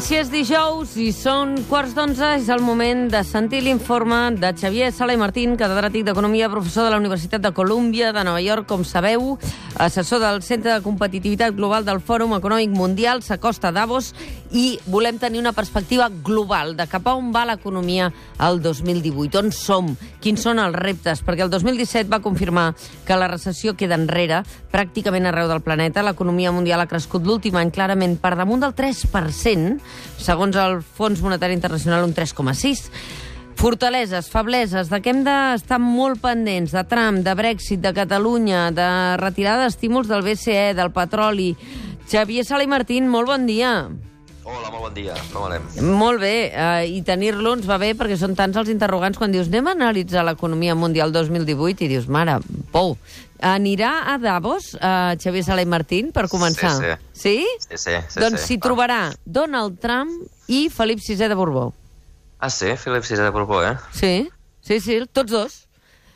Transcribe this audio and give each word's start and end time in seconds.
si 0.00 0.16
és 0.16 0.30
dijous 0.32 0.94
i 0.96 1.10
són 1.12 1.56
quarts 1.68 1.92
d'onze, 1.96 2.24
és 2.38 2.48
el 2.52 2.62
moment 2.64 3.02
de 3.12 3.20
sentir 3.26 3.60
l'informe 3.64 4.18
de 4.38 4.52
Xavier 4.56 4.88
Sala 4.96 5.12
i 5.12 5.18
Martín, 5.20 5.58
catedràtic 5.60 6.06
d'Economia, 6.06 6.48
professor 6.48 6.86
de 6.86 6.92
la 6.94 7.00
Universitat 7.00 7.42
de 7.44 7.52
Colúmbia 7.52 8.12
de 8.16 8.22
Nova 8.24 8.40
York, 8.40 8.64
com 8.70 8.84
sabeu, 8.86 9.34
assessor 9.76 10.22
del 10.22 10.40
Centre 10.46 10.72
de 10.72 10.84
Competitivitat 10.84 11.56
Global 11.58 11.84
del 11.84 12.00
Fòrum 12.00 12.32
Econòmic 12.38 12.72
Mundial, 12.72 13.20
s'acosta 13.26 13.68
a 13.68 13.76
Davos, 13.76 14.14
i 14.50 14.80
volem 14.90 15.18
tenir 15.18 15.40
una 15.40 15.52
perspectiva 15.52 16.08
global 16.10 16.74
de 16.76 16.86
cap 16.90 17.06
a 17.06 17.14
on 17.14 17.30
va 17.34 17.44
l'economia 17.46 18.10
el 18.42 18.60
2018, 18.62 19.38
on 19.38 19.52
som, 19.54 19.92
quins 20.22 20.42
són 20.42 20.58
els 20.62 20.74
reptes, 20.76 21.22
perquè 21.26 21.46
el 21.46 21.52
2017 21.52 22.10
va 22.10 22.22
confirmar 22.24 22.72
que 23.06 23.18
la 23.18 23.30
recessió 23.30 23.76
queda 23.78 23.98
enrere 23.98 24.42
pràcticament 24.72 25.30
arreu 25.30 25.48
del 25.50 25.62
planeta. 25.62 26.04
L'economia 26.06 26.52
mundial 26.52 26.82
ha 26.82 26.90
crescut 26.90 27.26
l'últim 27.26 27.58
any 27.60 27.70
clarament 27.70 28.18
per 28.20 28.34
damunt 28.38 28.66
del 28.66 28.74
3%, 28.74 29.78
segons 30.18 30.58
el 30.58 30.80
Fons 30.82 31.22
Monetari 31.22 31.54
Internacional, 31.54 32.06
un 32.06 32.14
3,6%. 32.14 33.28
Fortaleses, 33.60 34.30
febleses, 34.32 34.88
de 34.88 35.02
què 35.04 35.12
hem 35.12 35.18
d'estar 35.26 35.76
molt 35.82 36.22
pendents? 36.22 36.72
De 36.72 36.80
Trump, 36.88 37.20
de 37.26 37.34
Brexit, 37.36 37.82
de 37.84 37.92
Catalunya, 37.92 38.70
de 38.72 38.88
retirada 39.20 39.66
d'estímuls 39.66 40.08
del 40.08 40.24
BCE, 40.24 40.70
del 40.78 40.94
petroli. 40.96 41.50
Xavier 42.08 42.46
Sala 42.48 42.64
i 42.64 42.70
Martín, 42.72 43.12
molt 43.12 43.28
bon 43.28 43.44
dia. 43.44 43.74
Hola, 44.42 44.70
molt 44.72 44.86
bon 44.86 44.94
dia. 44.96 45.14
Com 45.34 45.44
anem? 45.50 45.66
Molt 46.00 46.20
bé, 46.22 46.48
eh, 46.48 46.86
i 46.96 47.02
tenir-lo 47.04 47.52
ens 47.58 47.66
va 47.68 47.76
bé 47.78 47.90
perquè 47.98 48.16
són 48.16 48.32
tants 48.38 48.56
els 48.56 48.70
interrogants 48.72 49.18
quan 49.20 49.32
dius 49.34 49.50
anem 49.50 49.68
a 49.68 49.74
analitzar 49.76 50.24
l'economia 50.24 50.74
mundial 50.74 51.12
2018 51.12 51.84
i 51.84 51.88
dius, 51.92 52.06
mare, 52.08 52.38
pou, 52.72 52.96
anirà 53.44 53.90
a 54.14 54.16
Davos, 54.22 54.72
eh, 54.80 55.16
Xavier 55.20 55.44
Sala 55.44 55.62
i 55.62 55.68
Martín, 55.68 56.10
per 56.12 56.26
començar? 56.32 56.72
Sí, 56.78 56.96
sí. 57.12 57.36
Sí, 57.68 57.76
sí, 57.76 57.96
sí, 58.08 58.20
doncs 58.20 58.40
sí. 58.40 58.46
s'hi 58.54 58.58
trobarà 58.64 59.10
Donald 59.26 59.78
Trump 59.80 60.22
i 60.48 60.68
Felip 60.72 61.04
VI 61.04 61.20
de 61.28 61.34
Borbó. 61.36 61.72
Ah, 62.40 62.48
sí? 62.48 62.72
Philip 62.80 63.04
VI 63.04 63.16
de 63.20 63.30
Borbó, 63.30 63.62
eh? 63.62 63.76
Sí, 63.92 64.30
sí, 64.64 64.80
sí, 64.80 65.02
tots 65.12 65.30
dos. 65.30 65.66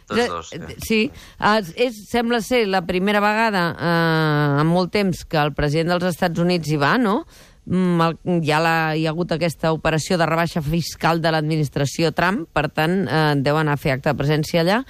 Tots 0.09 0.21
Eh, 0.21 0.29
dos, 0.29 0.49
sí. 0.49 0.59
Sí, 0.85 0.99
és, 1.41 1.73
és, 1.77 1.99
sembla 2.09 2.41
ser 2.45 2.67
la 2.69 2.81
primera 2.85 3.21
vegada 3.21 3.77
eh, 3.77 4.61
en 4.63 4.67
molt 4.69 4.93
temps 4.93 5.25
que 5.29 5.37
el 5.41 5.53
president 5.57 5.93
dels 5.93 6.05
Estats 6.15 6.41
Units 6.41 6.69
hi 6.73 6.77
va, 6.81 6.97
no? 6.97 7.27
Mm, 7.67 8.01
el, 8.05 8.17
ja 8.45 8.59
la, 8.61 8.75
hi 8.97 9.07
ha 9.07 9.11
hagut 9.15 9.33
aquesta 9.33 9.71
operació 9.73 10.19
de 10.21 10.27
rebaixa 10.29 10.61
fiscal 10.63 11.23
de 11.25 11.31
l'administració 11.33 12.11
Trump, 12.13 12.47
per 12.53 12.69
tant, 12.69 13.07
eh, 13.09 13.35
deu 13.41 13.57
anar 13.57 13.79
a 13.79 13.81
fer 13.81 13.95
acte 13.97 14.11
de 14.13 14.19
presència 14.19 14.61
allà, 14.61 14.83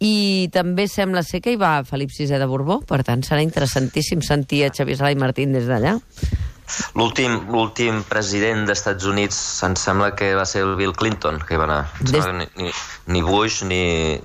i 0.00 0.48
també 0.52 0.88
sembla 0.88 1.22
ser 1.22 1.40
que 1.44 1.52
hi 1.52 1.56
va 1.60 1.82
Felip 1.84 2.10
VI 2.12 2.26
de 2.40 2.46
Borbó, 2.50 2.80
per 2.84 3.02
tant, 3.04 3.22
serà 3.22 3.42
interessantíssim 3.44 4.20
sentir 4.24 4.64
a 4.64 4.72
Xavier 4.74 4.96
Sala 4.98 5.12
i 5.12 5.16
Martín 5.20 5.52
des 5.52 5.68
d'allà. 5.68 5.98
L'últim 6.96 8.00
president 8.08 8.64
d'Estats 8.66 9.04
Units 9.04 9.36
em 9.66 9.74
sembla 9.76 10.14
que 10.16 10.32
va 10.34 10.46
ser 10.48 10.62
el 10.64 10.74
Bill 10.80 10.94
Clinton, 10.96 11.38
que 11.44 11.54
hi 11.54 11.60
va 11.60 11.66
anar. 11.68 11.82
Des- 12.00 12.24
Ni, 12.32 12.46
ni, 12.56 12.70
ni 13.12 13.22
Bush, 13.22 13.62
ni... 13.68 14.18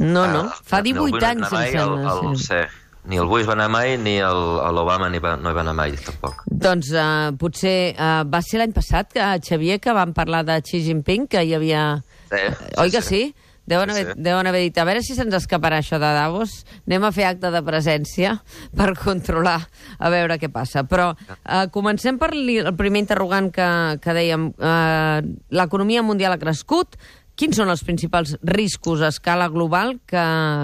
No, 0.00 0.26
no, 0.26 0.46
eh, 0.48 0.56
fa 0.66 0.80
ni 0.82 0.90
el 0.90 0.96
18 0.96 1.12
Bush 1.12 1.22
va 1.22 1.28
anys, 1.30 1.52
em 1.52 1.72
sembla. 1.76 2.12
El, 2.12 2.26
el, 2.32 2.38
sí. 2.40 2.62
Sí. 3.06 3.10
Ni 3.12 3.22
el 3.22 3.30
Bush 3.30 3.46
va 3.46 3.54
anar 3.54 3.70
mai, 3.70 3.94
ni 4.02 4.18
l'Obama 4.20 5.08
no 5.08 5.16
hi 5.16 5.22
va 5.22 5.62
anar 5.62 5.74
mai, 5.78 5.94
tampoc. 6.02 6.42
Doncs 6.50 6.90
uh, 6.92 7.32
potser 7.38 7.94
uh, 7.94 8.24
va 8.28 8.42
ser 8.42 8.58
l'any 8.60 8.74
passat, 8.76 9.12
que, 9.14 9.24
Xavier, 9.46 9.78
que 9.80 9.94
vam 9.94 10.12
parlar 10.12 10.42
de 10.44 10.58
Xi 10.66 10.82
Jinping, 10.82 11.28
que 11.30 11.42
hi 11.46 11.54
havia... 11.54 11.88
Sí, 12.26 12.42
Oi 12.82 12.90
que 12.90 13.02
sí? 13.06 13.26
Deuen 13.66 13.90
Sí, 13.90 13.96
haver, 13.98 14.14
sí. 14.14 14.22
deuen 14.22 14.46
haver 14.46 14.60
dit, 14.62 14.76
a 14.78 14.84
veure 14.86 15.00
si 15.02 15.16
se'ns 15.18 15.34
escaparà 15.34 15.80
això 15.82 15.98
de 15.98 16.10
Davos, 16.14 16.52
anem 16.86 17.02
a 17.06 17.10
fer 17.14 17.24
acte 17.26 17.50
de 17.50 17.62
presència 17.66 18.36
per 18.78 18.92
controlar, 18.98 19.56
a 19.98 20.10
veure 20.10 20.36
què 20.38 20.50
passa. 20.54 20.84
Però 20.86 21.08
uh, 21.16 21.64
comencem 21.74 22.18
per 22.18 22.30
li, 22.34 22.60
el 22.62 22.76
primer 22.78 23.02
interrogant 23.02 23.50
que, 23.54 23.66
que 24.02 24.14
dèiem. 24.14 24.52
Uh, 24.54 25.18
L'economia 25.50 26.04
mundial 26.06 26.36
ha 26.36 26.42
crescut. 26.42 26.94
Quins 27.36 27.58
són 27.58 27.68
els 27.68 27.82
principals 27.84 28.36
riscos 28.46 29.02
a 29.02 29.10
escala 29.10 29.50
global 29.50 29.96
que, 30.06 30.22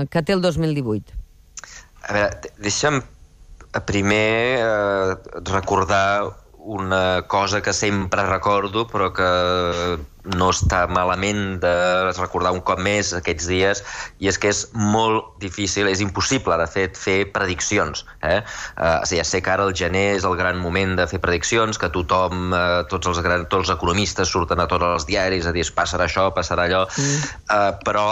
que 0.08 0.22
té 0.22 0.38
el 0.38 0.41
2018? 0.47 1.22
A 2.12 2.15
veure, 2.15 2.31
de- 2.45 2.53
deixa'm 2.67 2.99
primer 3.91 4.61
eh, 4.62 5.12
recordar 5.50 6.06
una 6.78 7.05
cosa 7.34 7.62
que 7.67 7.73
sempre 7.73 8.27
recordo, 8.28 8.87
però 8.93 9.12
que 9.17 9.28
no 10.25 10.50
està 10.53 10.84
malament 10.87 11.59
de 11.62 11.72
recordar 12.15 12.53
un 12.55 12.62
cop 12.62 12.78
més 12.83 13.10
aquests 13.16 13.49
dies, 13.50 13.83
i 14.22 14.31
és 14.31 14.38
que 14.38 14.53
és 14.53 14.65
molt 14.75 15.33
difícil, 15.43 15.88
és 15.91 16.03
impossible, 16.05 16.56
de 16.60 16.69
fet, 16.71 16.99
fer 16.99 17.19
prediccions. 17.34 18.05
Eh? 18.22 18.38
Eh, 18.38 18.97
o 19.03 19.09
sigui, 19.09 19.19
ja 19.19 19.27
sé 19.27 19.43
que 19.43 19.50
ara 19.50 19.66
el 19.66 19.75
gener 19.75 20.05
és 20.16 20.27
el 20.28 20.37
gran 20.38 20.61
moment 20.62 20.94
de 20.99 21.09
fer 21.11 21.21
prediccions, 21.22 21.78
que 21.78 21.91
tothom, 21.94 22.53
eh, 22.55 22.82
tots, 22.93 23.11
els 23.11 23.22
gran, 23.25 23.47
tots 23.50 23.66
els 23.66 23.75
economistes 23.75 24.31
surten 24.31 24.62
a 24.62 24.69
tots 24.71 24.87
els 24.87 25.09
diaris 25.11 25.49
a 25.49 25.55
dir 25.55 25.66
passarà 25.75 26.06
això, 26.06 26.28
passarà 26.34 26.69
allò, 26.69 26.84
mm. 26.87 27.32
eh, 27.56 27.72
però 27.87 28.06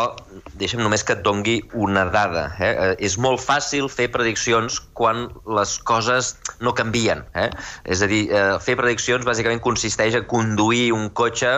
deixa'm 0.61 0.83
només 0.83 1.05
que 1.07 1.15
et 1.17 1.23
dongui 1.27 1.61
una 1.79 2.07
dada. 2.11 2.49
Eh? 2.59 2.71
Eh, 2.71 2.93
és 3.07 3.17
molt 3.23 3.43
fàcil 3.43 3.89
fer 3.93 4.11
prediccions 4.13 4.81
quan 4.99 5.29
les 5.47 5.77
coses 5.87 6.35
no 6.61 6.75
canvien. 6.77 7.23
Eh? 7.39 7.49
És 7.91 8.03
a 8.03 8.11
dir, 8.11 8.27
eh, 8.35 8.59
fer 8.63 8.77
prediccions 8.81 9.27
bàsicament 9.27 9.63
consisteix 9.63 10.19
a 10.19 10.25
conduir 10.27 10.91
un 10.97 11.09
cotxe 11.15 11.51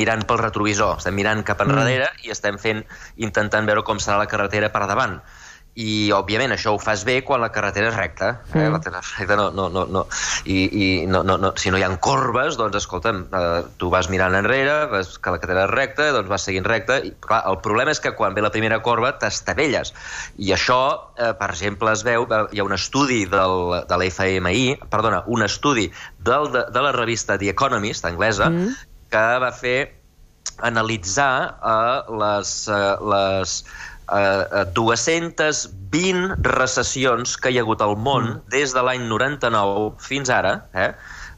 mirant 0.00 0.24
pel 0.26 0.42
retrovisor. 0.42 0.98
Estem 1.02 1.16
mirant 1.20 1.44
cap 1.46 1.62
enrere 1.66 2.08
mm. 2.08 2.24
i 2.26 2.34
estem 2.34 2.58
fent, 2.62 2.82
intentant 3.28 3.68
veure 3.68 3.86
com 3.86 4.00
serà 4.02 4.18
la 4.20 4.30
carretera 4.30 4.72
per 4.74 4.88
davant. 4.90 5.20
I, 5.78 6.10
òbviament, 6.10 6.50
això 6.50 6.72
ho 6.74 6.80
fas 6.82 7.04
bé 7.06 7.20
quan 7.22 7.40
la 7.40 7.52
carretera 7.54 7.92
és 7.92 7.94
recta. 7.94 8.30
Eh? 8.50 8.58
Mm. 8.58 8.72
La 8.74 8.80
carretera 8.82 9.02
és 9.04 9.12
recta 9.20 9.36
no, 9.38 9.46
no, 9.54 9.68
no, 9.70 9.84
no. 9.86 10.02
I, 10.44 10.56
i 10.66 10.88
no, 11.06 11.22
no, 11.26 11.36
no. 11.38 11.52
si 11.62 11.70
no 11.70 11.78
hi 11.78 11.84
ha 11.86 11.90
corbes, 12.02 12.58
doncs, 12.58 12.80
escolta'm, 12.82 13.22
eh, 13.30 13.62
tu 13.78 13.90
vas 13.92 14.10
mirant 14.10 14.34
enrere, 14.34 14.74
ves 14.90 15.14
que 15.22 15.32
la 15.32 15.38
carretera 15.38 15.68
és 15.68 15.72
recta, 15.72 16.10
doncs 16.16 16.28
vas 16.32 16.44
seguint 16.48 16.66
recta. 16.66 16.98
I, 17.06 17.14
clar, 17.22 17.40
el 17.52 17.60
problema 17.64 17.94
és 17.94 18.02
que 18.02 18.12
quan 18.18 18.34
ve 18.34 18.44
la 18.44 18.52
primera 18.52 18.80
corba 18.82 19.14
t'estavelles. 19.22 19.94
I 20.42 20.52
això, 20.58 20.80
eh, 21.16 21.32
per 21.38 21.52
exemple, 21.54 21.94
es 21.94 22.04
veu... 22.06 22.26
eh, 22.26 22.42
Hi 22.50 22.60
ha 22.60 22.66
un 22.66 22.74
estudi 22.74 23.22
del, 23.30 23.58
de 23.86 24.00
l'FMI, 24.02 24.66
perdona, 24.90 25.22
un 25.30 25.46
estudi 25.46 25.86
del, 26.18 26.50
de, 26.50 26.66
de 26.74 26.82
la 26.82 26.92
revista 26.98 27.38
The 27.38 27.54
Economist, 27.54 28.10
anglesa, 28.10 28.50
Mm. 28.50 28.74
Que 29.12 29.26
va 29.42 29.50
fer 29.54 29.78
analitzar 30.66 31.32
eh, 31.60 32.16
les, 32.20 32.52
eh, 32.68 32.96
les 33.12 33.56
eh, 34.10 34.64
220 34.76 36.36
recessions 36.46 37.36
que 37.36 37.52
hi 37.52 37.58
ha 37.60 37.64
hagut 37.66 37.82
al 37.84 37.96
món 37.96 38.28
mm. 38.28 38.54
des 38.54 38.74
de 38.76 38.84
l'any 38.86 39.06
99 39.08 39.92
fins 40.04 40.32
ara, 40.34 40.56
eh? 40.74 40.90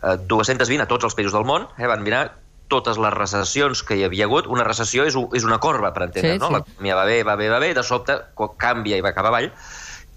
eh, 0.03 0.17
220 0.31 0.85
a 0.85 0.89
tots 0.91 1.09
els 1.09 1.19
països 1.19 1.37
del 1.37 1.47
món, 1.49 1.69
eh? 1.79 1.89
van 1.91 2.05
mirar 2.05 2.29
totes 2.73 2.97
les 2.97 3.13
recessions 3.13 3.83
que 3.85 3.99
hi 3.99 4.07
havia 4.07 4.25
hagut. 4.25 4.49
Una 4.49 4.65
recessió 4.65 5.05
és, 5.05 5.17
és 5.37 5.45
una 5.45 5.59
corba, 5.61 5.93
per 5.93 6.07
entendre, 6.09 6.39
Sí, 6.39 6.41
no? 6.41 6.49
sí. 6.49 6.57
L'economia 6.57 6.97
va 6.97 7.05
bé, 7.09 7.19
va 7.29 7.37
bé, 7.37 7.51
va 7.53 7.61
bé, 7.61 7.73
de 7.77 7.85
sobte 7.85 8.17
canvia 8.63 8.97
i 8.97 9.05
va 9.05 9.13
cap 9.17 9.29
avall, 9.29 9.51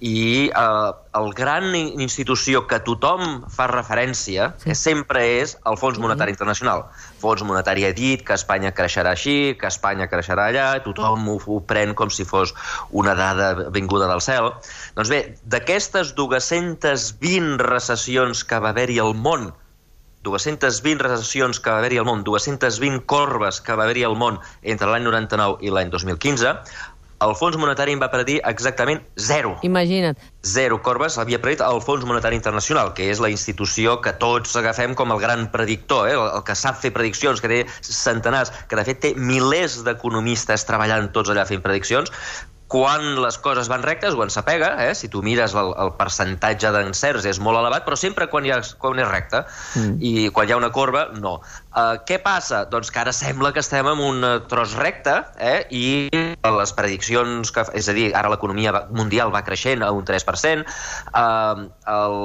i 0.05 0.51
eh, 0.53 0.91
el 1.17 1.31
gran 1.33 1.71
in- 1.73 1.95
institució 2.03 2.65
que 2.69 2.77
tothom 2.85 3.45
fa 3.49 3.65
referència 3.71 4.51
Sí. 4.61 4.69
sí. 4.69 4.75
sempre 4.75 5.23
és 5.39 5.55
el 5.65 5.77
Fons 5.81 5.97
Monetari 5.97 6.35
Internacional. 6.35 6.83
Fons 7.23 7.41
Monetari 7.47 7.87
ha 7.87 7.93
dit 7.97 8.21
que 8.27 8.35
Espanya 8.37 8.69
creixerà 8.77 9.15
així, 9.15 9.55
que 9.57 9.65
Espanya 9.71 10.05
creixerà 10.11 10.45
allà, 10.51 10.67
tothom 10.85 11.25
ho, 11.33 11.39
ho 11.47 11.59
pren 11.65 11.95
com 11.97 12.11
si 12.13 12.25
fos 12.27 12.53
una 12.91 13.15
dada 13.17 13.69
vinguda 13.73 14.07
del 14.11 14.21
cel. 14.21 14.51
Doncs 14.95 15.09
bé, 15.09 15.21
d'aquestes 15.43 16.13
220 16.15 17.57
recessions 17.65 18.43
que 18.45 18.59
va 18.61 18.69
haver-hi 18.75 18.99
al 19.01 19.15
món 19.15 19.53
220 20.25 21.03
recessions 21.05 21.59
que 21.61 21.69
va 21.69 21.77
haver-hi 21.83 21.99
al 22.01 22.05
món, 22.07 22.23
220 22.25 23.03
corbes 23.05 23.59
que 23.61 23.75
va 23.77 23.83
haver-hi 23.85 24.05
al 24.07 24.15
món 24.17 24.39
entre 24.65 24.89
l'any 24.89 25.03
99 25.05 25.59
i 25.61 25.69
l'any 25.69 25.91
2015, 25.93 26.55
el 27.25 27.35
Fons 27.35 27.57
Monetari 27.57 27.95
en 27.95 28.01
va 28.01 28.09
predir 28.13 28.39
exactament 28.49 29.01
zero. 29.17 29.55
Imagina't. 29.67 30.19
Zero 30.45 30.79
corbes 30.85 31.17
havia 31.21 31.39
predit 31.41 31.63
el 31.65 31.81
Fons 31.81 32.05
Monetari 32.05 32.37
Internacional, 32.37 32.93
que 32.97 33.09
és 33.11 33.21
la 33.23 33.31
institució 33.33 33.99
que 34.05 34.13
tots 34.21 34.55
agafem 34.59 34.95
com 34.95 35.13
el 35.15 35.21
gran 35.23 35.47
predictor, 35.53 36.09
eh? 36.09 36.17
el, 36.17 36.25
el 36.39 36.43
que 36.47 36.57
sap 36.57 36.79
fer 36.81 36.93
prediccions, 36.95 37.41
que 37.41 37.51
té 37.51 37.61
centenars, 37.81 38.53
que 38.69 38.79
de 38.79 38.85
fet 38.87 39.01
té 39.05 39.15
milers 39.17 39.81
d'economistes 39.87 40.67
treballant 40.69 41.09
tots 41.15 41.33
allà 41.33 41.47
fent 41.49 41.65
prediccions, 41.65 42.13
quan 42.67 43.21
les 43.21 43.37
coses 43.37 43.67
van 43.69 43.83
rectes 43.85 44.15
en 44.17 44.31
s'apega, 44.33 44.71
eh? 44.87 44.93
si 44.97 45.09
tu 45.11 45.21
mires 45.21 45.53
el, 45.53 45.69
el 45.77 45.91
percentatge 45.99 46.71
d'encerts 46.73 47.27
és 47.29 47.39
molt 47.39 47.59
elevat, 47.59 47.85
però 47.85 47.97
sempre 47.99 48.27
quan, 48.31 48.45
hi 48.47 48.53
ha, 48.55 48.59
quan 48.81 48.99
és 48.99 49.09
recte 49.09 49.43
mm. 49.77 49.93
i 50.01 50.13
quan 50.33 50.49
hi 50.49 50.55
ha 50.55 50.57
una 50.57 50.71
corba, 50.73 51.05
no. 51.21 51.37
Uh, 51.75 51.99
què 52.07 52.17
passa? 52.23 52.63
Doncs 52.71 52.89
que 52.89 53.03
ara 53.03 53.13
sembla 53.13 53.53
que 53.53 53.61
estem 53.61 53.85
en 53.91 54.01
un 54.01 54.23
eh, 54.25 54.33
tros 54.49 54.73
recte 54.79 55.17
eh? 55.37 55.65
i 55.69 55.85
les 56.09 56.75
prediccions, 56.77 57.51
que, 57.53 57.67
és 57.77 57.89
a 57.91 57.95
dir, 57.97 58.09
ara 58.17 58.31
l'economia 58.33 58.73
mundial 58.95 59.33
va 59.35 59.43
creixent 59.45 59.85
a 59.85 59.91
un 59.93 60.07
3%, 60.07 60.65
uh, 61.13 61.65
el, 61.95 62.21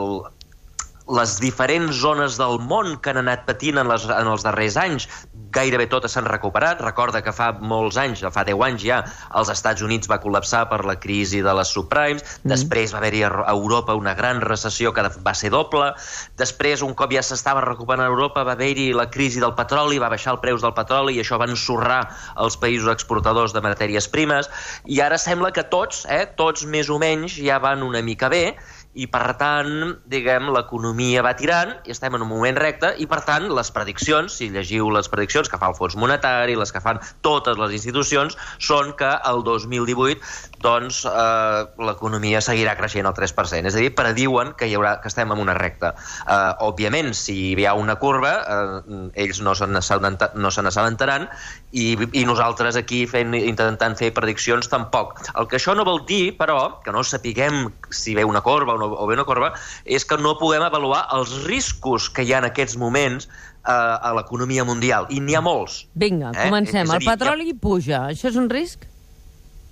les 1.10 1.38
diferents 1.42 1.96
zones 1.96 2.36
del 2.38 2.60
món 2.62 2.96
que 3.02 3.10
han 3.10 3.20
anat 3.22 3.46
patint 3.48 3.80
en, 3.80 3.88
les, 3.90 4.04
en 4.06 4.28
els 4.30 4.44
darrers 4.46 4.76
anys, 4.78 5.08
gairebé 5.50 5.88
totes 5.90 6.14
s'han 6.14 6.28
recuperat. 6.28 6.80
Recorda 6.84 7.22
que 7.24 7.32
fa 7.34 7.50
molts 7.58 7.98
anys, 8.00 8.22
fa 8.32 8.44
10 8.46 8.62
anys 8.66 8.84
ja, 8.86 9.00
els 9.38 9.50
Estats 9.52 9.82
Units 9.82 10.10
va 10.10 10.20
col·lapsar 10.22 10.66
per 10.70 10.82
la 10.86 10.96
crisi 11.00 11.42
de 11.42 11.54
les 11.56 11.72
subprimes, 11.74 12.22
mm. 12.22 12.50
després 12.52 12.94
va 12.94 13.00
haver-hi 13.00 13.24
a 13.26 13.32
Europa 13.50 13.96
una 13.98 14.14
gran 14.14 14.40
recessió 14.44 14.94
que 14.94 15.06
va 15.24 15.34
ser 15.34 15.50
doble, 15.54 15.90
després, 16.38 16.84
un 16.86 16.94
cop 16.94 17.12
ja 17.14 17.22
s'estava 17.26 17.64
recuperant 17.64 18.06
a 18.06 18.12
Europa, 18.12 18.44
va 18.46 18.54
haver-hi 18.54 18.90
la 18.96 19.08
crisi 19.10 19.42
del 19.42 19.56
petroli, 19.58 19.98
va 19.98 20.12
baixar 20.12 20.36
el 20.36 20.42
preus 20.44 20.62
del 20.62 20.74
petroli 20.76 21.16
i 21.16 21.24
això 21.24 21.40
va 21.40 21.48
ensorrar 21.50 22.02
els 22.38 22.58
països 22.60 22.90
exportadors 22.92 23.54
de 23.56 23.64
matèries 23.64 24.06
primes, 24.10 24.50
i 24.86 25.02
ara 25.02 25.18
sembla 25.18 25.50
que 25.56 25.66
tots, 25.66 26.04
eh, 26.08 26.26
tots 26.38 26.66
més 26.66 26.90
o 26.90 27.00
menys, 27.02 27.34
ja 27.40 27.58
van 27.58 27.82
una 27.86 28.02
mica 28.06 28.30
bé, 28.30 28.54
i 28.98 29.06
per 29.06 29.36
tant, 29.38 29.92
diguem, 30.10 30.48
l'economia 30.50 31.22
va 31.22 31.34
tirant 31.38 31.76
i 31.86 31.92
estem 31.94 32.16
en 32.16 32.24
un 32.24 32.30
moment 32.30 32.56
recte 32.58 32.90
i 32.98 33.06
per 33.10 33.20
tant 33.26 33.46
les 33.54 33.70
prediccions, 33.70 34.34
si 34.34 34.50
llegiu 34.50 34.90
les 34.90 35.08
prediccions 35.12 35.48
que 35.48 35.60
fa 35.60 35.70
el 35.70 35.76
Fons 35.78 35.94
Monetari, 35.94 36.56
les 36.58 36.74
que 36.74 36.82
fan 36.82 36.98
totes 37.22 37.58
les 37.60 37.76
institucions, 37.78 38.34
són 38.58 38.90
que 38.98 39.12
el 39.30 39.44
2018 39.46 40.18
doncs 40.60 41.02
eh, 41.08 41.62
l'economia 41.80 42.40
seguirà 42.44 42.74
creixent 42.78 43.08
al 43.08 43.16
3%. 43.16 43.70
És 43.70 43.76
a 43.76 43.82
dir, 43.82 43.92
prediuen 43.96 44.52
que, 44.58 44.68
hi 44.68 44.76
haurà, 44.76 44.96
que 45.02 45.08
estem 45.10 45.32
en 45.32 45.40
una 45.42 45.54
recta. 45.56 45.94
Eh, 46.24 46.66
òbviament, 46.66 47.12
si 47.16 47.36
hi 47.54 47.66
ha 47.66 47.74
una 47.78 47.96
curva, 48.00 48.32
eh, 48.40 49.00
ells 49.24 49.40
no 49.44 49.54
se 49.56 49.66
n'assabentaran 49.66 51.28
i, 51.72 51.86
i 51.96 52.24
nosaltres 52.28 52.78
aquí 52.80 53.04
fent, 53.10 53.34
intentant 53.38 53.96
fer 53.98 54.12
prediccions 54.16 54.68
tampoc. 54.70 55.16
El 55.34 55.48
que 55.50 55.60
això 55.60 55.74
no 55.76 55.86
vol 55.88 56.04
dir, 56.08 56.36
però, 56.38 56.60
que 56.84 56.94
no 56.94 57.04
sapiguem 57.06 57.68
si 57.88 58.14
ve 58.18 58.26
una 58.28 58.44
corba 58.44 58.76
o, 58.76 58.80
no, 58.80 58.92
o 58.92 59.08
ve 59.08 59.16
una 59.18 59.28
corba, 59.28 59.54
és 59.84 60.04
que 60.04 60.20
no 60.20 60.36
puguem 60.40 60.64
avaluar 60.66 61.06
els 61.16 61.40
riscos 61.48 62.10
que 62.12 62.26
hi 62.26 62.34
ha 62.34 62.44
en 62.44 62.50
aquests 62.50 62.76
moments 62.80 63.30
eh, 63.64 63.72
a 63.72 64.12
l'economia 64.16 64.64
mundial. 64.68 65.08
I 65.10 65.24
n'hi 65.24 65.36
ha 65.38 65.44
molts. 65.44 65.84
Vinga, 65.94 66.34
eh? 66.34 66.48
comencem. 66.48 66.84
Dir, 66.86 67.00
el 67.00 67.12
petroli 67.12 67.52
ha... 67.54 67.60
puja. 67.60 68.06
Això 68.12 68.28
és 68.32 68.40
un 68.40 68.50
risc? 68.52 68.88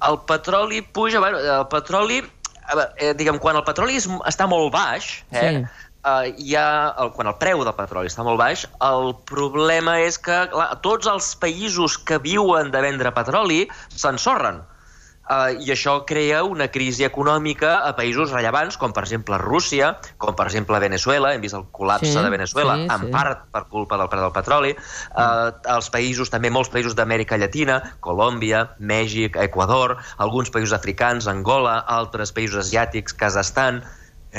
El 0.06 0.19
petroli 0.29 0.83
puja... 0.83 1.21
Bueno, 1.21 1.39
el 1.39 1.67
petroli... 1.69 2.23
Eh, 3.00 3.15
diguem, 3.17 3.39
quan 3.41 3.56
el 3.56 3.65
petroli 3.65 3.97
és, 3.97 4.05
està 4.29 4.45
molt 4.45 4.69
baix, 4.75 5.06
eh, 5.33 5.41
sí. 5.41 5.61
eh, 6.05 6.33
hi 6.37 6.56
ha, 6.61 6.67
el, 7.00 7.15
quan 7.17 7.31
el 7.31 7.39
preu 7.41 7.62
del 7.65 7.73
petroli 7.79 8.11
està 8.12 8.27
molt 8.27 8.37
baix, 8.37 8.67
el 8.85 9.15
problema 9.31 9.95
és 10.05 10.21
que 10.21 10.43
clar, 10.53 10.67
tots 10.85 11.09
els 11.09 11.31
països 11.41 11.97
que 11.97 12.21
viuen 12.21 12.69
de 12.75 12.83
vendre 12.85 13.15
petroli 13.17 13.62
s'ensorren 13.89 14.61
eh, 15.29 15.59
i 15.65 15.73
això 15.75 15.99
crea 16.09 16.43
una 16.47 16.69
crisi 16.73 17.07
econòmica 17.07 17.79
a 17.87 17.93
països 17.99 18.33
rellevants, 18.35 18.79
com 18.81 18.95
per 18.97 19.05
exemple 19.07 19.39
Rússia, 19.43 19.93
com 20.19 20.37
per 20.39 20.49
exemple 20.49 20.81
Venezuela, 20.83 21.35
hem 21.35 21.45
vist 21.45 21.59
el 21.59 21.67
col·lapse 21.75 22.13
sí, 22.13 22.25
de 22.25 22.33
Venezuela, 22.33 22.79
sí, 22.81 22.89
en 22.95 23.07
sí. 23.07 23.13
part 23.15 23.47
per 23.55 23.65
culpa 23.73 24.01
del 24.01 24.11
preu 24.13 24.27
del 24.27 24.35
petroli, 24.37 24.75
eh, 24.75 25.51
els 25.77 25.93
països, 25.95 26.33
també 26.33 26.53
molts 26.55 26.73
països 26.75 26.97
d'Amèrica 26.99 27.39
Llatina, 27.41 27.81
Colòmbia, 28.05 28.65
Mèxic, 28.79 29.39
Equador, 29.49 29.99
alguns 30.19 30.53
països 30.55 30.75
africans, 30.77 31.29
Angola, 31.31 31.79
altres 32.01 32.35
països 32.35 32.67
asiàtics, 32.67 33.17
Kazakhstan, 33.19 33.83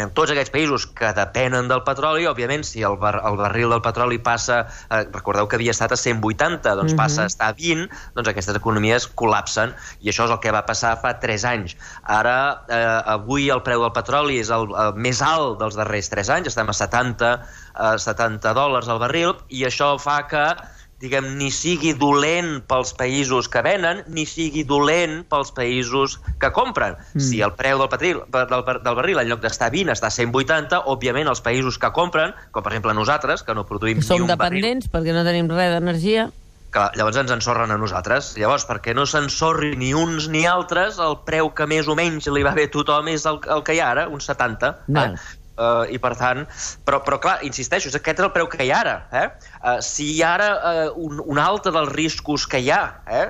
en 0.03 0.11
tots 0.15 0.31
aquests 0.33 0.53
països 0.53 0.85
que 0.95 1.11
depenen 1.15 1.67
del 1.71 1.83
petroli, 1.87 2.27
òbviament, 2.29 2.63
si 2.67 2.83
el, 2.87 2.97
bar, 3.01 3.15
el 3.27 3.37
barril 3.39 3.73
del 3.73 3.83
petroli 3.85 4.19
passa, 4.23 4.61
eh, 4.89 5.03
recordeu 5.13 5.49
que 5.49 5.59
havia 5.59 5.75
estat 5.75 5.93
a 5.95 5.99
180, 5.99 6.75
doncs 6.75 6.93
mm 6.93 6.95
-hmm. 6.95 7.01
passa 7.01 7.23
a 7.23 7.31
estar 7.31 7.49
a 7.49 7.53
20, 7.57 7.89
doncs 8.15 8.29
aquestes 8.29 8.55
economies 8.55 9.09
col·lapsen, 9.21 9.73
i 10.01 10.09
això 10.09 10.25
és 10.25 10.31
el 10.31 10.39
que 10.39 10.51
va 10.51 10.65
passar 10.65 10.97
fa 11.01 11.19
3 11.19 11.45
anys. 11.45 11.77
Ara, 12.03 12.63
eh, 12.67 13.01
avui 13.17 13.49
el 13.49 13.61
preu 13.61 13.81
del 13.81 13.91
petroli 13.91 14.39
és 14.39 14.49
el, 14.49 14.67
el 14.75 14.93
més 14.95 15.21
alt 15.21 15.59
dels 15.59 15.75
darrers 15.75 16.09
3 16.09 16.29
anys, 16.29 16.47
estem 16.47 16.69
a 16.69 16.73
70, 16.73 17.33
eh, 17.75 17.97
70 17.97 18.53
dòlars 18.53 18.87
al 18.87 18.99
barril, 18.99 19.35
i 19.49 19.65
això 19.65 19.97
fa 19.99 20.27
que 20.27 20.55
diguem, 20.99 21.31
ni 21.39 21.47
sigui 21.53 21.93
dolent 21.97 22.59
pels 22.67 22.91
països 22.99 23.47
que 23.51 23.61
venen, 23.65 24.03
ni 24.11 24.25
sigui 24.27 24.65
dolent 24.67 25.21
pels 25.31 25.53
països 25.55 26.17
que 26.41 26.51
compren. 26.55 26.97
Mm. 27.13 27.23
Si 27.23 27.39
el 27.45 27.53
preu 27.59 27.79
del, 27.79 27.91
patril, 27.91 28.21
del, 28.33 28.65
del 28.83 28.99
barril, 28.99 29.21
en 29.21 29.31
lloc 29.31 29.43
d'estar 29.45 29.69
a 29.71 29.75
20, 29.75 29.95
està 29.95 30.11
a 30.11 30.15
180, 30.15 30.83
òbviament 30.91 31.31
els 31.31 31.43
països 31.45 31.79
que 31.79 31.91
compren, 31.95 32.35
com 32.51 32.65
per 32.65 32.73
exemple 32.73 32.97
nosaltres, 32.97 33.45
que 33.47 33.55
no 33.55 33.65
produïm 33.69 34.03
Som 34.03 34.19
ni 34.19 34.27
un 34.27 34.33
dependents 34.35 34.91
perquè 34.91 35.15
no 35.15 35.23
tenim 35.27 35.49
res 35.53 35.73
d'energia. 35.77 36.29
Clar, 36.69 36.91
llavors 36.99 37.17
ens 37.17 37.31
ensorren 37.33 37.71
a 37.73 37.79
nosaltres. 37.81 38.35
Llavors, 38.37 38.67
perquè 38.69 38.93
no 38.93 39.07
s'ensorri 39.09 39.71
ni 39.79 39.89
uns 39.97 40.27
ni 40.29 40.43
altres, 40.45 40.99
el 41.01 41.17
preu 41.25 41.49
que 41.57 41.65
més 41.69 41.89
o 41.89 41.95
menys 41.97 42.29
li 42.29 42.45
va 42.45 42.53
bé 42.57 42.67
a 42.69 42.73
tothom 42.75 43.09
és 43.09 43.25
el, 43.29 43.39
el 43.55 43.63
que 43.65 43.73
hi 43.73 43.81
ha 43.81 43.89
ara, 43.95 44.05
uns 44.13 44.29
70. 44.29 44.75
No. 44.93 45.07
Eh? 45.07 45.38
Uh, 45.59 45.83
I 45.91 45.97
per 45.99 46.13
tant, 46.15 46.45
però, 46.87 47.01
però 47.03 47.17
clar, 47.19 47.35
insisteixo, 47.43 47.91
aquest 47.91 48.21
és 48.21 48.25
el 48.25 48.31
preu 48.31 48.47
que 48.47 48.63
hi 48.63 48.69
ha 48.71 48.79
ara. 48.79 48.95
Eh? 49.11 49.25
Uh, 49.59 49.73
si 49.83 50.05
hi 50.13 50.21
ha 50.23 50.29
ara 50.37 50.49
uh, 50.55 50.85
un, 51.03 51.19
un 51.33 51.41
altre 51.43 51.73
dels 51.75 51.91
riscos 51.91 52.45
que 52.47 52.61
hi 52.63 52.69
ha, 52.71 52.81
eh? 53.11 53.25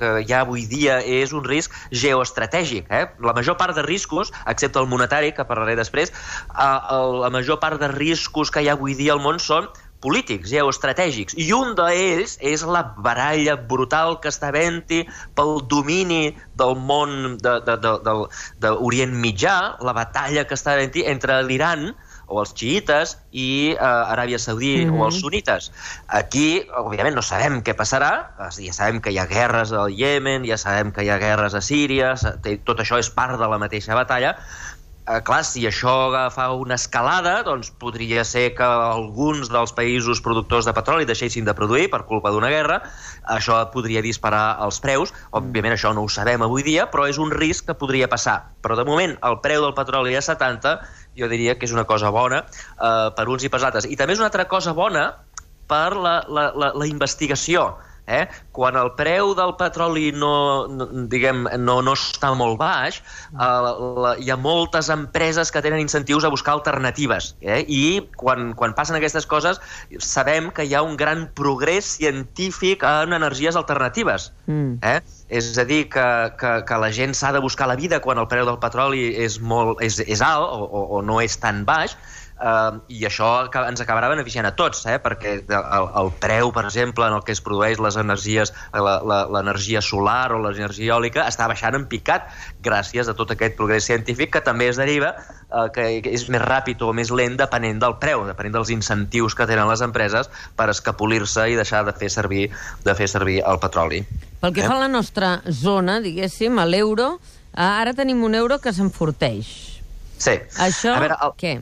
que 0.00 0.10
hi 0.24 0.34
ha 0.34 0.40
avui 0.42 0.66
dia, 0.70 0.98
és 1.00 1.34
un 1.36 1.46
risc 1.46 1.76
geoestratègic. 1.94 2.90
Eh? 2.90 3.04
La 3.22 3.36
major 3.36 3.54
part 3.60 3.78
de 3.78 3.86
riscos, 3.86 4.34
excepte 4.50 4.82
el 4.82 4.90
monetari, 4.90 5.30
que 5.36 5.46
parlaré 5.46 5.78
després, 5.78 6.10
uh, 6.50 7.22
la 7.22 7.30
major 7.30 7.60
part 7.62 7.78
de 7.78 7.92
riscos 7.94 8.50
que 8.50 8.64
hi 8.64 8.72
ha 8.72 8.74
avui 8.78 8.98
dia 8.98 9.14
al 9.14 9.22
món 9.22 9.38
són 9.38 9.70
polítics, 10.00 10.50
geoestratègics, 10.50 11.36
i 11.36 11.50
un 11.56 11.74
d'ells 11.78 12.38
és 12.40 12.64
la 12.64 12.82
baralla 13.04 13.56
brutal 13.72 14.18
que 14.20 14.32
està 14.32 14.48
havent-hi 14.48 15.02
pel 15.36 15.58
domini 15.68 16.36
del 16.60 16.76
món 16.76 17.36
d'Orient 17.42 18.54
de, 18.60 19.16
de, 19.16 19.20
Mitjà, 19.26 19.56
la 19.84 19.96
batalla 19.96 20.46
que 20.48 20.56
està 20.56 20.76
havent-hi 20.76 21.04
entre 21.10 21.42
l'Iran, 21.44 21.90
o 22.30 22.38
els 22.44 22.52
xiites 22.54 23.16
i 23.34 23.74
eh, 23.74 23.82
Aràbia 23.82 24.38
Saudí 24.38 24.86
mm 24.86 24.90
-hmm. 24.90 25.00
o 25.00 25.06
els 25.06 25.16
mhm. 25.16 25.20
sunites. 25.20 25.72
Aquí, 26.06 26.62
òbviament, 26.78 27.14
no 27.14 27.22
sabem 27.22 27.62
què 27.66 27.74
passarà, 27.74 28.12
ja 28.38 28.72
sabem 28.72 29.00
que 29.00 29.10
hi 29.10 29.18
ha 29.18 29.26
guerres 29.26 29.72
al 29.72 29.90
Iemen, 29.90 30.46
ja 30.46 30.56
sabem 30.56 30.92
que 30.92 31.02
hi 31.04 31.10
ha 31.10 31.18
guerres 31.18 31.54
a 31.54 31.60
Síria, 31.60 32.14
tot 32.64 32.78
això 32.78 32.98
és 32.98 33.10
part 33.10 33.38
de 33.38 33.48
la 33.48 33.58
mateixa 33.58 33.94
batalla, 33.94 34.36
eh, 35.08 35.20
clar, 35.24 35.40
si 35.44 35.64
això 35.68 35.94
fa 36.34 36.50
una 36.56 36.76
escalada, 36.78 37.40
doncs 37.46 37.70
podria 37.82 38.24
ser 38.24 38.50
que 38.58 38.66
alguns 38.66 39.50
dels 39.52 39.72
països 39.76 40.22
productors 40.24 40.68
de 40.68 40.74
petroli 40.76 41.08
deixessin 41.08 41.46
de 41.48 41.54
produir 41.56 41.88
per 41.92 42.04
culpa 42.08 42.32
d'una 42.32 42.50
guerra. 42.52 42.80
Això 43.36 43.58
podria 43.74 44.02
disparar 44.04 44.58
els 44.64 44.80
preus. 44.84 45.14
Òbviament 45.36 45.76
això 45.76 45.94
no 45.96 46.04
ho 46.04 46.12
sabem 46.12 46.42
avui 46.46 46.64
dia, 46.66 46.88
però 46.90 47.08
és 47.10 47.18
un 47.18 47.32
risc 47.34 47.70
que 47.70 47.78
podria 47.78 48.08
passar. 48.08 48.38
Però 48.62 48.76
de 48.78 48.86
moment 48.88 49.16
el 49.26 49.40
preu 49.44 49.64
del 49.66 49.76
petroli 49.76 50.16
a 50.16 50.24
70 50.24 50.76
jo 51.18 51.28
diria 51.28 51.56
que 51.58 51.66
és 51.66 51.74
una 51.74 51.84
cosa 51.84 52.10
bona 52.14 52.44
eh, 52.44 53.08
per 53.16 53.28
uns 53.28 53.44
i 53.44 53.52
per 53.52 53.62
altres. 53.64 53.88
I 53.88 53.98
també 53.98 54.16
és 54.16 54.22
una 54.22 54.30
altra 54.30 54.46
cosa 54.48 54.74
bona 54.76 55.10
per 55.70 55.94
la, 55.94 56.20
la, 56.28 56.50
la, 56.56 56.72
la 56.74 56.86
investigació 56.90 57.76
Eh? 58.10 58.24
Quan 58.56 58.76
el 58.80 58.92
preu 58.98 59.34
del 59.38 59.54
petroli 59.60 60.10
no, 60.16 60.66
no, 60.66 60.88
diguem, 61.12 61.44
no, 61.62 61.78
no 61.86 61.94
està 61.94 62.32
molt 62.34 62.58
baix, 62.60 62.98
eh, 63.30 63.70
la, 64.02 64.14
hi 64.18 64.32
ha 64.32 64.38
moltes 64.40 64.90
empreses 64.90 65.52
que 65.54 65.62
tenen 65.62 65.82
incentius 65.82 66.26
a 66.26 66.32
buscar 66.32 66.56
alternatives. 66.58 67.34
Eh? 67.40 67.62
I 67.68 67.84
quan, 68.18 68.50
quan 68.58 68.74
passen 68.74 68.98
aquestes 68.98 69.28
coses 69.30 69.62
sabem 70.02 70.50
que 70.54 70.66
hi 70.66 70.74
ha 70.74 70.82
un 70.86 70.98
gran 71.00 71.28
progrés 71.38 71.96
científic 72.00 72.84
en 72.86 73.14
energies 73.16 73.56
alternatives. 73.56 74.32
Mm. 74.46 74.80
Eh? 74.82 74.98
És 75.30 75.52
a 75.58 75.64
dir, 75.64 75.84
que, 75.92 76.06
que, 76.40 76.54
que 76.66 76.80
la 76.82 76.90
gent 76.90 77.14
s'ha 77.14 77.30
de 77.32 77.42
buscar 77.42 77.70
la 77.70 77.78
vida 77.78 78.00
quan 78.02 78.18
el 78.18 78.26
preu 78.30 78.48
del 78.48 78.58
petroli 78.62 79.12
és, 79.14 79.38
molt, 79.38 79.78
és, 79.86 80.00
és 80.02 80.22
alt 80.24 80.50
o, 80.50 80.66
o, 80.66 80.86
o 80.98 81.02
no 81.06 81.20
és 81.22 81.38
tan 81.38 81.62
baix, 81.68 81.94
eh, 82.40 82.78
i 82.88 83.04
això 83.06 83.30
ens 83.68 83.82
acabarà 83.84 84.10
beneficiant 84.12 84.48
a 84.48 84.54
tots, 84.56 84.84
eh? 84.90 84.98
perquè 85.02 85.36
el, 85.44 85.88
el 86.02 86.12
preu, 86.22 86.52
per 86.56 86.64
exemple, 86.68 87.06
en 87.06 87.18
el 87.18 87.24
que 87.26 87.34
es 87.36 87.42
produeix 87.44 87.80
les 87.82 87.98
energies, 88.00 88.54
l'energia 88.74 89.82
solar 89.84 90.32
o 90.34 90.40
l'energia 90.42 90.94
eòlica 90.94 91.26
està 91.28 91.48
baixant 91.50 91.76
en 91.78 91.86
picat 91.90 92.30
gràcies 92.64 93.08
a 93.08 93.16
tot 93.16 93.34
aquest 93.34 93.56
progrés 93.58 93.86
científic 93.88 94.32
que 94.34 94.44
també 94.44 94.70
es 94.70 94.80
deriva 94.80 95.14
eh, 95.14 95.66
que 95.74 95.86
és 96.12 96.26
més 96.32 96.42
ràpid 96.42 96.82
o 96.86 96.92
més 96.96 97.12
lent 97.14 97.36
depenent 97.40 97.82
del 97.82 97.96
preu, 98.02 98.24
depenent 98.28 98.58
dels 98.58 98.72
incentius 98.74 99.36
que 99.36 99.48
tenen 99.50 99.68
les 99.70 99.84
empreses 99.84 100.30
per 100.56 100.70
escapolir-se 100.72 101.48
i 101.50 101.58
deixar 101.58 101.84
de 101.88 101.96
fer 101.96 102.10
servir 102.12 102.48
de 102.84 102.94
fer 102.96 103.08
servir 103.10 103.40
el 103.46 103.60
petroli. 103.62 104.04
Pel 104.40 104.54
que 104.56 104.64
eh? 104.64 104.68
fa 104.68 104.76
a 104.78 104.84
la 104.84 104.92
nostra 104.92 105.34
zona, 105.46 105.98
diguéssim, 106.00 106.58
a 106.58 106.66
l'euro, 106.68 107.12
eh, 107.52 107.60
ara 107.66 107.94
tenim 107.96 108.24
un 108.24 108.38
euro 108.38 108.60
que 108.62 108.72
s'enforteix. 108.72 109.52
Sí. 110.20 110.36
Això, 110.60 110.96
a 110.96 111.02
veure, 111.02 111.20
el... 111.24 111.36
què? 111.40 111.54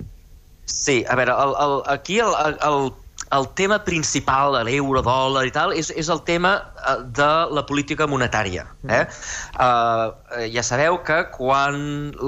Sí, 0.69 1.03
a 1.09 1.17
veure, 1.17 1.33
el, 1.33 1.55
el, 1.65 1.77
aquí 1.89 2.19
el, 2.21 2.35
el, 2.61 2.91
el 3.33 3.49
tema 3.55 3.79
principal 3.85 4.55
de 4.57 4.63
l'euro, 4.69 5.03
dòlar 5.05 5.45
i 5.49 5.53
tal, 5.53 5.73
és, 5.77 5.91
és 5.97 6.09
el 6.13 6.21
tema 6.29 6.53
eh, 6.61 6.97
de 7.19 7.29
la 7.57 7.65
política 7.69 8.07
monetària. 8.09 8.67
Eh? 8.89 9.03
Uh, 9.57 10.45
ja 10.53 10.65
sabeu 10.65 11.01
que 11.09 11.21
quan 11.35 11.79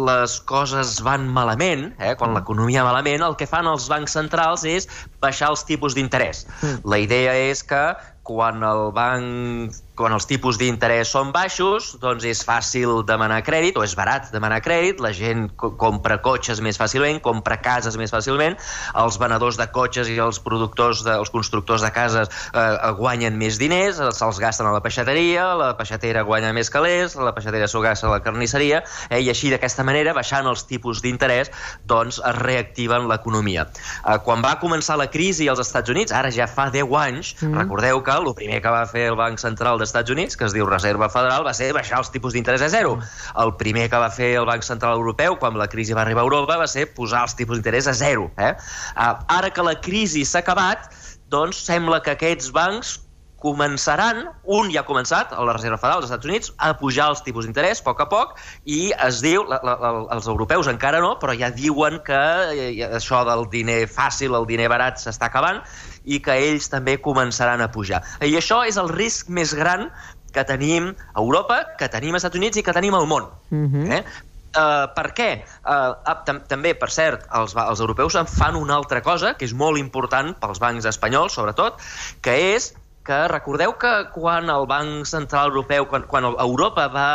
les 0.09 0.39
coses 0.51 0.99
van 1.07 1.29
malament, 1.37 1.91
eh, 2.01 2.15
quan 2.21 2.37
l'economia 2.37 2.85
malament, 2.87 3.25
el 3.27 3.37
que 3.41 3.49
fan 3.49 3.69
els 3.71 3.89
bancs 3.93 4.17
centrals 4.17 4.65
és 4.69 4.89
baixar 5.25 5.53
els 5.55 5.65
tipus 5.69 5.97
d'interès. 5.97 6.47
Mm. 6.61 6.81
La 6.93 7.01
idea 7.05 7.37
és 7.51 7.65
que 7.65 7.85
quan 8.31 8.65
el 8.67 8.91
banc 8.95 9.77
quan 10.01 10.15
els 10.17 10.25
tipus 10.25 10.57
d'interès 10.57 11.11
són 11.13 11.29
baixos, 11.35 11.93
doncs 12.01 12.25
és 12.25 12.41
fàcil 12.47 13.03
demanar 13.05 13.43
crèdit, 13.45 13.77
o 13.77 13.85
és 13.85 13.93
barat 13.99 14.31
demanar 14.33 14.63
crèdit, 14.65 15.01
la 15.05 15.13
gent 15.17 15.51
co 15.61 15.75
compra 15.81 16.17
cotxes 16.25 16.63
més 16.65 16.79
fàcilment, 16.81 17.21
compra 17.21 17.59
cases 17.61 17.99
més 18.01 18.13
fàcilment, 18.15 18.57
els 19.03 19.19
venedors 19.21 19.59
de 19.61 19.67
cotxes 19.75 20.09
i 20.09 20.17
els 20.25 20.41
productors, 20.41 21.03
de, 21.05 21.19
els 21.21 21.33
constructors 21.35 21.85
de 21.85 21.91
cases 21.93 22.31
eh, 22.55 22.93
guanyen 22.97 23.37
més 23.37 23.59
diners, 23.61 24.01
se'ls 24.17 24.41
gasten 24.41 24.71
a 24.71 24.73
la 24.73 24.81
peixateria, 24.81 25.51
la 25.61 25.75
peixatera 25.77 26.25
guanya 26.25 26.55
més 26.57 26.73
calés, 26.73 27.19
la 27.21 27.35
peixatera 27.37 27.69
s'ho 27.69 27.85
gasta 27.85 28.09
a 28.09 28.15
la 28.15 28.23
carnisseria, 28.25 28.81
eh, 29.11 29.21
i 29.21 29.29
així 29.29 29.53
d'aquesta 29.53 29.85
manera, 29.85 30.17
baixant 30.17 30.49
els 30.49 30.65
tipus 30.71 31.05
d'interès, 31.05 31.53
doncs 31.85 32.23
es 32.25 32.41
reactiven 32.41 33.09
l'economia. 33.11 33.69
Eh, 33.69 34.17
quan 34.25 34.41
va 34.41 34.57
començar 34.65 34.97
la 34.97 35.11
crisi 35.13 35.51
als 35.53 35.61
Estats 35.67 35.93
Units, 35.93 36.17
ara 36.17 36.33
ja 36.33 36.49
fa 36.49 36.71
10 36.73 36.97
anys, 37.05 37.35
mm. 37.37 37.61
recordeu 37.61 38.01
que 38.07 38.17
el 38.17 38.33
primer 38.41 38.65
que 38.65 38.73
va 38.73 38.87
fer 38.89 39.11
el 39.13 39.21
Banc 39.21 39.41
Central 39.43 39.77
dels 39.81 39.90
Estats 39.91 40.15
Units, 40.15 40.39
que 40.39 40.47
es 40.49 40.57
diu 40.57 40.69
Reserva 40.69 41.11
Federal, 41.13 41.45
va 41.47 41.55
ser 41.57 41.73
baixar 41.77 42.01
els 42.01 42.13
tipus 42.15 42.37
d'interès 42.37 42.65
a 42.65 42.71
zero. 42.73 42.97
El 43.45 43.55
primer 43.61 43.89
que 43.93 44.01
va 44.01 44.11
fer 44.15 44.33
el 44.41 44.49
Banc 44.49 44.65
Central 44.67 44.97
Europeu, 45.03 45.37
quan 45.43 45.59
la 45.59 45.69
crisi 45.71 45.97
va 45.97 46.05
arribar 46.07 46.25
a 46.25 46.29
Europa, 46.31 46.59
va 46.63 46.71
ser 46.71 46.89
posar 46.97 47.27
els 47.29 47.37
tipus 47.39 47.59
d'interès 47.59 47.91
a 47.91 47.97
zero. 47.99 48.31
Eh? 48.39 48.55
Uh, 48.95 49.13
ara 49.41 49.53
que 49.53 49.67
la 49.67 49.77
crisi 49.83 50.25
s'ha 50.25 50.45
acabat, 50.45 50.91
doncs 51.31 51.61
sembla 51.67 52.01
que 52.05 52.15
aquests 52.17 52.51
bancs 52.55 52.99
començaran, 53.41 54.27
un 54.45 54.69
ja 54.73 54.83
ha 54.83 54.87
començat, 54.89 55.33
a 55.33 55.45
la 55.47 55.55
Reserva 55.57 55.79
Federal 55.81 56.03
dels 56.03 56.11
Estats 56.11 56.29
Units, 56.29 56.53
a 56.61 56.75
pujar 56.77 57.09
els 57.15 57.23
tipus 57.25 57.49
d'interès 57.49 57.81
a 57.81 57.87
poc 57.87 58.03
a 58.05 58.09
poc, 58.11 58.37
i 58.69 58.93
es 59.09 59.21
diu, 59.25 59.47
la, 59.49 59.61
la, 59.65 59.91
els 60.17 60.29
europeus 60.29 60.69
encara 60.71 61.01
no, 61.01 61.15
però 61.23 61.35
ja 61.39 61.51
diuen 61.55 62.01
que 62.07 62.21
eh, 62.53 62.71
això 63.01 63.25
del 63.29 63.47
diner 63.53 63.83
fàcil, 63.91 64.37
el 64.37 64.49
diner 64.51 64.69
barat 64.73 65.01
s'està 65.01 65.31
acabant, 65.31 65.63
i 66.05 66.21
que 66.25 66.37
ells 66.37 66.69
també 66.73 66.99
començaran 67.01 67.65
a 67.65 67.71
pujar. 67.73 68.03
I 68.21 68.37
això 68.37 68.63
és 68.69 68.81
el 68.81 68.93
risc 68.93 69.33
més 69.33 69.57
gran 69.57 69.89
que 70.35 70.45
tenim 70.47 70.93
a 71.15 71.21
Europa, 71.21 71.63
que 71.79 71.89
tenim 71.91 72.15
als 72.15 72.25
Estats 72.25 72.39
Units 72.39 72.61
i 72.61 72.67
que 72.67 72.77
tenim 72.77 72.95
al 72.95 73.09
món. 73.09 73.31
Uh 73.51 73.67
-huh. 73.67 73.93
eh? 73.99 74.05
Uh, 74.51 74.89
per 74.97 75.13
què? 75.15 75.45
Uh, 75.63 75.95
tam 76.27 76.41
també, 76.51 76.73
per 76.75 76.89
cert, 76.91 77.27
els, 77.39 77.55
els 77.55 77.81
europeus 77.81 78.17
en 78.19 78.27
fan 78.27 78.57
una 78.59 78.75
altra 78.75 79.01
cosa, 79.01 79.35
que 79.39 79.45
és 79.47 79.53
molt 79.55 79.79
important 79.79 80.35
pels 80.43 80.59
bancs 80.59 80.89
espanyols, 80.91 81.37
sobretot, 81.39 81.79
que 82.21 82.35
és 82.57 82.75
que 83.11 83.21
recordeu 83.33 83.73
que 83.83 83.91
quan 84.15 84.51
el 84.55 84.69
Banc 84.71 85.09
Central 85.11 85.51
Europeu, 85.51 85.87
quan, 85.91 86.05
quan 86.11 86.29
Europa 86.31 86.87
va, 86.95 87.09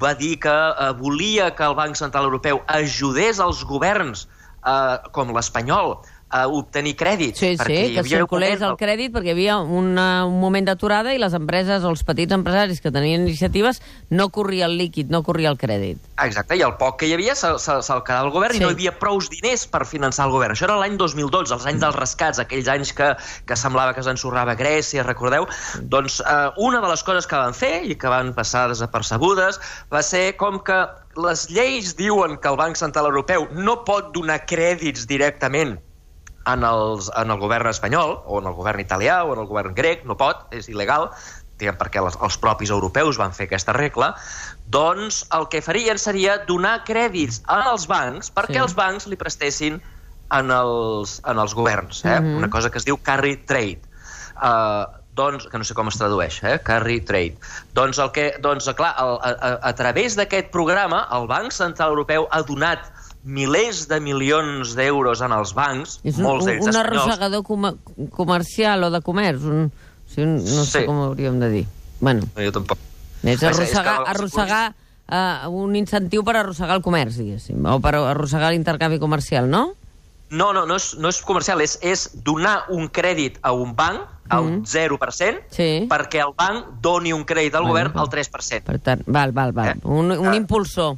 va 0.00 0.12
dir 0.16 0.38
que 0.40 0.54
uh, 0.54 0.92
volia 0.96 1.50
que 1.58 1.66
el 1.68 1.76
Banc 1.76 1.98
Central 2.00 2.30
Europeu 2.30 2.62
ajudés 2.78 3.42
els 3.44 3.60
governs, 3.68 4.24
uh, 4.62 4.96
com 5.12 5.34
l'espanyol, 5.36 5.98
a 6.30 6.46
obtenir 6.46 6.94
crèdit. 6.96 7.36
Sí, 7.36 7.56
sí, 7.56 7.78
que 7.94 8.04
circulés 8.04 8.60
el 8.64 8.76
crèdit 8.80 9.12
perquè 9.14 9.32
hi 9.32 9.34
havia 9.34 9.56
una, 9.62 10.26
un 10.28 10.36
moment 10.42 10.66
d'aturada 10.66 11.14
i 11.16 11.20
les 11.20 11.34
empreses 11.36 11.84
o 11.84 11.92
els 11.92 12.04
petits 12.04 12.34
empresaris 12.36 12.82
que 12.84 12.92
tenien 12.92 13.24
iniciatives 13.24 13.80
no 14.10 14.28
corria 14.34 14.68
el 14.68 14.76
líquid, 14.80 15.08
no 15.12 15.22
corria 15.24 15.48
el 15.52 15.58
crèdit. 15.60 16.02
Exacte, 16.20 16.58
i 16.58 16.64
el 16.66 16.76
poc 16.80 16.98
que 17.00 17.08
hi 17.08 17.14
havia 17.16 17.36
se'l 17.38 17.56
se, 17.62 17.78
se 17.86 17.98
quedava 18.04 18.28
el 18.28 18.34
govern 18.34 18.56
sí. 18.56 18.60
i 18.60 18.66
no 18.66 18.72
hi 18.72 18.76
havia 18.76 18.94
prous 19.00 19.30
diners 19.32 19.64
per 19.72 19.84
finançar 19.88 20.28
el 20.28 20.36
govern. 20.36 20.56
Això 20.56 20.68
era 20.68 20.78
l'any 20.82 20.98
2012, 21.00 21.56
els 21.56 21.66
anys 21.72 21.82
dels 21.86 21.96
rescats, 21.96 22.42
aquells 22.44 22.68
anys 22.76 22.92
que, 22.92 23.14
que 23.48 23.56
semblava 23.56 23.96
que 23.96 24.04
s'ensorrava 24.04 24.56
Grècia, 24.58 25.06
recordeu? 25.06 25.48
Doncs 25.80 26.20
eh, 26.20 26.38
una 26.68 26.84
de 26.84 26.92
les 26.92 27.04
coses 27.06 27.28
que 27.28 27.40
van 27.40 27.56
fer 27.56 27.82
i 27.88 27.96
que 27.96 28.12
van 28.12 28.34
passar 28.36 28.68
desapercebudes 28.68 29.60
va 29.92 30.04
ser 30.04 30.36
com 30.36 30.60
que 30.60 30.82
les 31.18 31.48
lleis 31.50 31.96
diuen 31.98 32.36
que 32.38 32.52
el 32.52 32.60
Banc 32.60 32.76
Central 32.78 33.08
Europeu 33.08 33.48
no 33.56 33.80
pot 33.88 34.12
donar 34.14 34.42
crèdits 34.46 35.08
directament 35.10 35.78
en, 36.52 36.64
els, 36.64 37.10
en 37.16 37.34
el 37.34 37.40
govern 37.42 37.68
espanyol, 37.70 38.18
o 38.26 38.40
en 38.42 38.48
el 38.50 38.56
govern 38.56 38.80
italià, 38.80 39.20
o 39.24 39.34
en 39.34 39.42
el 39.42 39.50
govern 39.50 39.76
grec, 39.76 40.04
no 40.08 40.16
pot, 40.18 40.46
és 40.54 40.70
il·legal, 40.72 41.10
diguem, 41.58 41.76
perquè 41.78 42.02
les, 42.04 42.16
els 42.22 42.38
propis 42.40 42.72
europeus 42.74 43.18
van 43.20 43.34
fer 43.36 43.48
aquesta 43.48 43.74
regla, 43.76 44.12
doncs 44.70 45.24
el 45.34 45.48
que 45.52 45.62
farien 45.64 45.98
seria 46.00 46.38
donar 46.48 46.78
crèdits 46.88 47.42
als 47.50 47.88
bancs 47.90 48.30
perquè 48.34 48.58
sí. 48.58 48.64
els 48.66 48.76
bancs 48.78 49.08
li 49.10 49.18
prestessin 49.18 49.80
en 50.34 50.52
els, 50.52 51.18
en 51.26 51.40
els 51.40 51.54
governs, 51.56 52.04
eh? 52.04 52.20
Mm 52.20 52.24
-hmm. 52.24 52.38
una 52.44 52.50
cosa 52.50 52.70
que 52.70 52.78
es 52.78 52.84
diu 52.84 52.98
carry 53.02 53.36
trade. 53.48 53.80
Uh, 54.36 54.86
doncs, 55.18 55.48
que 55.50 55.58
no 55.58 55.64
sé 55.64 55.74
com 55.74 55.88
es 55.88 55.98
tradueix, 55.98 56.38
eh? 56.44 56.58
carry 56.62 57.00
trade. 57.00 57.36
Doncs, 57.74 57.98
el 57.98 58.12
que, 58.14 58.26
doncs 58.44 58.70
clar, 58.78 58.94
a, 58.96 59.04
a, 59.30 59.58
a 59.70 59.72
través 59.74 60.14
d'aquest 60.14 60.52
programa, 60.54 61.08
el 61.16 61.26
Banc 61.26 61.50
Central 61.52 61.90
Europeu 61.96 62.28
ha 62.30 62.42
donat 62.42 62.86
milers 63.28 63.84
de 63.90 64.00
milions 64.00 64.72
d'euros 64.78 65.20
en 65.20 65.34
els 65.36 65.52
bancs, 65.54 65.98
és 66.02 66.16
un, 66.16 66.24
molts 66.24 66.46
d'ells 66.48 66.64
un 66.64 66.72
espanyols. 66.72 67.04
arrossegador 67.04 67.42
com 67.44 67.68
comercial 68.14 68.84
o 68.84 68.90
de 68.90 69.00
comerç, 69.04 69.44
un, 69.44 69.70
sí, 70.08 70.22
un, 70.24 70.36
no 70.40 70.64
sé 70.64 70.80
Sí. 70.80 70.86
com 70.86 70.96
ho 70.98 71.04
hauríem 71.12 71.38
de 71.38 71.50
dir. 71.50 71.66
Bueno, 72.00 72.22
No, 72.34 72.42
jo 72.42 72.52
tampoc. 72.52 72.78
és 73.22 73.34
És- 73.34 73.42
és 73.42 73.48
arrossegar, 73.52 74.02
arrossegar 74.06 74.74
uh, 75.10 75.48
un 75.50 75.76
incentiu 75.76 76.24
per 76.24 76.36
arrossegar 76.36 76.76
el 76.76 76.82
comerç, 76.82 77.16
diguéssim, 77.16 77.64
o 77.66 77.80
per 77.80 77.94
arrossegar 77.96 78.50
l'intercanvi 78.52 78.98
comercial, 78.98 79.48
no? 79.50 79.74
No, 80.30 80.52
no, 80.52 80.66
no 80.66 80.76
és, 80.76 80.94
no 80.98 81.08
és 81.08 81.22
comercial, 81.22 81.60
és, 81.64 81.78
és 81.80 82.10
donar 82.22 82.64
un 82.68 82.88
crèdit 82.92 83.38
a 83.42 83.52
un 83.52 83.74
banc 83.74 84.02
al 84.28 84.62
0% 84.66 85.40
Sí. 85.50 85.86
perquè 85.88 86.20
el 86.20 86.34
banc 86.36 86.66
doni 86.82 87.14
un 87.14 87.24
crèdit 87.24 87.54
al 87.54 87.62
Bueno, 87.64 87.68
govern 87.72 87.98
al 87.98 88.08
3%. 88.10 88.62
Per 88.64 88.78
tant, 88.78 89.02
val, 89.06 89.32
val, 89.32 89.52
val. 89.52 89.68
Eh? 89.68 89.80
Un, 89.84 90.10
un 90.12 90.34
Eh. 90.34 90.36
impulsor. 90.36 90.96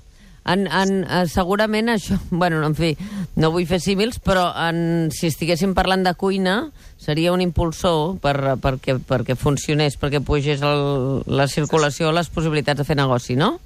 En, 0.49 0.67
en, 0.67 1.05
eh, 1.05 1.27
segurament 1.29 1.91
això... 1.93 2.17
Bueno, 2.31 2.63
en 2.67 2.75
fi, 2.75 2.95
no 3.37 3.51
vull 3.53 3.67
fer 3.69 3.81
símils, 3.83 4.19
però 4.25 4.49
en, 4.69 5.11
si 5.13 5.29
estiguéssim 5.29 5.75
parlant 5.77 6.05
de 6.07 6.15
cuina, 6.17 6.71
seria 7.01 7.33
un 7.33 7.43
impulsor 7.45 8.17
per, 8.23 8.37
perquè, 8.61 8.99
perquè 9.05 9.37
funcionés, 9.37 9.99
perquè 10.01 10.23
pugés 10.25 10.63
el, 10.65 11.23
la 11.29 11.49
circulació, 11.49 12.13
les 12.13 12.31
possibilitats 12.33 12.81
de 12.81 12.87
fer 12.89 12.97
negoci, 12.97 13.37
no? 13.37 13.59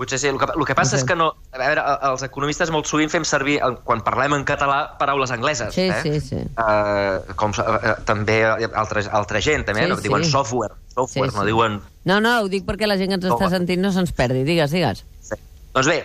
Potser 0.00 0.16
sí. 0.16 0.28
El 0.30 0.38
que, 0.40 0.46
el 0.56 0.64
que 0.64 0.72
passa 0.74 0.94
No 0.94 0.96
sé. 0.96 1.02
és 1.02 1.08
que 1.10 1.16
no... 1.18 1.26
A 1.52 1.58
veure, 1.60 1.82
els 2.08 2.22
economistes 2.24 2.70
molt 2.72 2.86
sovint 2.88 3.10
fem 3.12 3.26
servir, 3.28 3.58
quan 3.84 4.00
parlem 4.06 4.32
en 4.38 4.46
català, 4.48 4.78
paraules 4.96 5.28
angleses. 5.34 5.74
Sí, 5.76 5.90
eh? 5.92 5.98
sí, 6.00 6.14
sí. 6.24 6.38
Uh, 6.56 7.34
com 7.36 7.52
uh, 7.52 7.90
també 8.08 8.38
altra, 8.48 9.02
altra 9.12 9.42
gent, 9.44 9.66
també, 9.68 9.84
Sí, 9.84 9.90
no? 9.92 9.98
diuen 10.00 10.24
sí. 10.24 10.30
software, 10.32 10.72
software, 10.94 11.28
Sí, 11.28 11.36
no 11.36 11.42
sí. 11.44 11.50
diuen 11.50 11.76
No, 12.08 12.16
no, 12.24 12.38
ho 12.40 12.48
dic 12.48 12.64
perquè 12.64 12.88
la 12.88 12.96
gent 12.96 13.12
que 13.12 13.18
ens 13.20 13.28
està 13.28 13.50
sentint 13.52 13.82
no 13.84 13.92
se'ns 13.92 14.14
perdi. 14.16 14.40
Digues, 14.48 14.72
digues. 14.72 15.04
Sí. 15.20 15.36
Doncs 15.74 15.86
bé, 15.86 15.98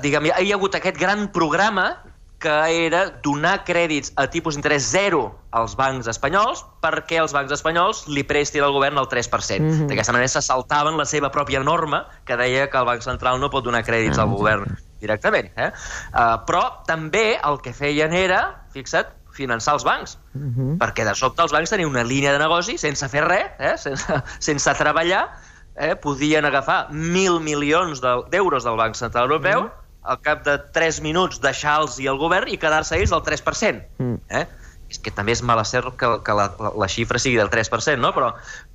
diguem, 0.00 0.30
hi 0.30 0.52
ha 0.52 0.56
hagut 0.56 0.76
aquest 0.78 0.96
gran 0.98 1.26
programa 1.32 1.90
que 2.38 2.54
era 2.86 3.06
donar 3.24 3.62
crèdits 3.64 4.12
a 4.20 4.26
tipus 4.28 4.56
d'interès 4.56 4.84
zero 4.92 5.30
als 5.56 5.72
bancs 5.76 6.08
espanyols 6.10 6.62
perquè 6.84 7.16
els 7.22 7.32
bancs 7.32 7.52
espanyols 7.56 8.02
li 8.12 8.26
prestin 8.28 8.64
al 8.64 8.74
govern 8.76 9.00
el 9.00 9.08
3%. 9.08 9.30
Mm. 9.60 9.70
-hmm. 9.70 9.88
D'aquesta 9.88 10.12
manera 10.12 10.28
se 10.28 10.42
saltaven 10.42 10.96
la 10.96 11.04
seva 11.04 11.30
pròpia 11.32 11.62
norma 11.64 12.06
que 12.24 12.36
deia 12.36 12.68
que 12.70 12.78
el 12.78 12.84
Banc 12.84 13.02
Central 13.02 13.40
no 13.40 13.50
pot 13.50 13.64
donar 13.64 13.84
crèdits 13.84 14.18
Ah, 14.18 14.22
al 14.22 14.28
govern 14.28 14.76
directament. 15.00 15.50
Eh? 15.56 15.70
Uh, 16.12 16.44
però 16.46 16.84
també 16.86 17.38
el 17.42 17.60
que 17.60 17.72
feien 17.72 18.12
era, 18.12 18.64
fixa't, 18.72 19.08
finançar 19.36 19.74
els 19.74 19.84
bancs. 19.84 20.18
Mhm. 20.32 20.78
Perquè 20.80 21.04
de 21.04 21.14
sobte 21.14 21.42
els 21.42 21.52
bancs 21.52 21.70
tenien 21.70 21.88
una 21.88 22.04
línia 22.04 22.32
de 22.32 22.38
negoci 22.38 22.78
sense 22.78 23.08
fer 23.08 23.24
res, 23.24 23.50
eh? 23.58 23.76
sense, 23.76 24.22
sense 24.38 24.74
treballar, 24.74 25.28
eh? 25.78 25.94
podien 25.96 26.44
agafar 26.44 26.88
mil 26.92 27.40
milions 27.40 28.00
de- 28.00 28.22
d'euros 28.30 28.64
del 28.64 28.76
Banc 28.76 28.94
Central 28.96 29.28
Europeu, 29.30 29.64
Mm. 29.66 29.82
al 30.06 30.20
cap 30.22 30.44
de 30.44 30.58
3 30.72 31.00
minuts 31.02 31.40
deixar-los 31.42 31.98
i 31.98 32.06
el 32.06 32.16
govern 32.18 32.48
i 32.48 32.56
quedar-se 32.58 32.94
ells 32.96 33.12
al 33.12 33.22
3%. 33.26 33.82
Mm. 33.98 34.20
Eh? 34.30 34.46
És 34.88 35.00
que 35.02 35.10
també 35.10 35.32
és 35.34 35.40
mala 35.42 35.64
cert 35.66 35.96
que, 35.98 36.06
que 36.22 36.32
la, 36.38 36.44
la, 36.62 36.70
la 36.78 36.86
xifra 36.86 37.18
sigui 37.18 37.34
del 37.40 37.48
3%, 37.50 37.98
no? 37.98 38.12
però, 38.14 38.28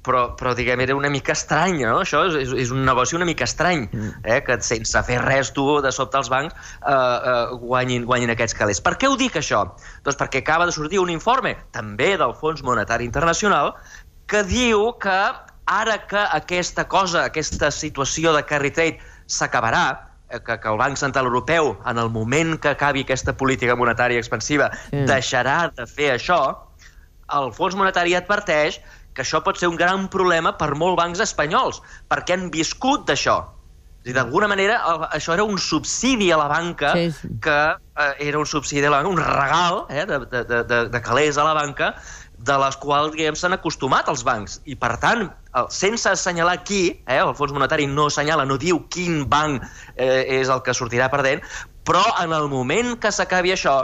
però, 0.03 0.25
però 0.36 0.51
diguem, 0.53 0.81
era 0.84 0.93
una 0.93 1.08
mica 1.10 1.31
estrany, 1.31 1.77
no? 1.88 2.01
Això 2.03 2.25
és, 2.27 2.36
és, 2.36 2.51
és 2.65 2.72
un 2.75 2.84
negoci 2.84 3.15
una 3.15 3.24
mica 3.24 3.46
estrany, 3.48 3.86
eh? 4.27 4.41
que 4.43 4.58
sense 4.60 5.03
fer 5.08 5.22
res 5.24 5.53
tu, 5.55 5.79
de 5.81 5.89
sobte 5.96 6.20
els 6.20 6.27
bancs 6.27 6.51
eh, 6.53 6.91
eh, 6.91 7.55
guanyin, 7.63 8.03
guanyin 8.03 8.34
aquests 8.36 8.58
calés. 8.60 8.81
Per 8.84 8.98
què 9.00 9.08
ho 9.08 9.15
dic, 9.15 9.38
això? 9.39 9.63
Doncs 10.03 10.20
perquè 10.20 10.43
acaba 10.43 10.67
de 10.67 10.75
sortir 10.75 11.00
un 11.00 11.10
informe, 11.15 11.55
també 11.72 12.17
del 12.20 12.36
Fons 12.36 12.60
Monetari 12.62 13.08
Internacional, 13.08 13.72
que 14.27 14.43
diu 14.43 14.91
que 15.00 15.15
ara 15.72 15.98
que 16.08 16.20
aquesta 16.36 16.84
cosa, 16.92 17.24
aquesta 17.30 17.70
situació 17.72 18.34
de 18.36 18.44
carry 18.50 18.72
trade 18.75 18.98
s'acabarà, 19.32 19.84
eh, 20.30 20.40
que, 20.44 20.58
que 20.60 20.68
el 20.72 20.78
Banc 20.82 20.98
Central 21.00 21.30
Europeu, 21.30 21.78
en 21.88 21.98
el 22.01 22.10
moment 22.12 22.58
que 22.60 22.74
acabi 22.74 23.06
aquesta 23.06 23.38
política 23.40 23.78
monetària 23.80 24.20
expansiva, 24.20 24.68
Sí. 24.90 25.06
deixarà 25.08 25.72
de 25.75 25.88
fer 25.88 26.12
això, 26.18 26.42
el 27.32 27.54
Fons 27.56 27.75
Monetari 27.80 28.16
adverteix 28.20 28.82
que 29.16 29.24
això 29.24 29.40
pot 29.44 29.58
ser 29.60 29.70
un 29.72 29.78
gran 29.80 30.10
problema 30.12 30.58
per 30.58 30.74
molts 30.75 31.00
bancs 31.00 31.20
espanyols, 31.24 31.82
perquè 32.12 32.34
han 32.36 32.50
viscut 32.51 33.08
d'això. 33.08 33.40
D'alguna 34.04 34.48
manera, 34.50 34.80
el- 34.90 35.04
això 35.20 35.34
era 35.36 35.44
un 35.44 35.60
subsidi 35.60 36.32
a 36.32 36.38
la 36.38 36.48
banca, 36.48 36.94
Sí, 36.94 37.12
sí. 37.12 37.28
que 37.42 37.58
eh, 37.72 38.16
era 38.20 38.40
un 38.40 38.46
subsidi 38.48 38.84
a 38.86 38.90
la 38.90 38.98
banca, 38.98 39.10
un 39.10 39.18
regal 39.18 39.86
eh, 39.90 40.06
de, 40.06 40.20
de, 40.25 40.44
de, 40.44 40.63
de, 40.63 40.80
de 40.90 41.01
calés 41.01 41.38
a 41.38 41.44
la 41.44 41.54
banca, 41.54 41.96
de 42.48 42.58
les 42.64 42.78
quals 42.82 43.16
diguem 43.16 43.38
s'han 43.38 43.56
acostumat 43.56 44.10
els 44.12 44.24
bancs. 44.28 44.60
I, 44.66 44.76
per 44.80 44.96
tant, 45.02 45.28
sense 45.74 46.10
assenyalar 46.10 46.62
qui, 46.68 46.84
eh, 47.06 47.20
el 47.22 47.34
Fons 47.38 47.54
Monetari 47.54 47.88
no 47.88 48.08
assenyala, 48.10 48.46
no 48.50 48.58
diu 48.62 48.82
quin 48.94 49.26
banc 49.30 49.64
eh, 49.96 50.40
és 50.42 50.50
el 50.50 50.64
que 50.66 50.76
sortirà 50.78 51.10
perdent, 51.14 51.44
però 51.86 52.04
en 52.24 52.34
el 52.38 52.48
moment 52.50 52.96
que 53.02 53.12
s'acabi 53.14 53.54
això, 53.54 53.84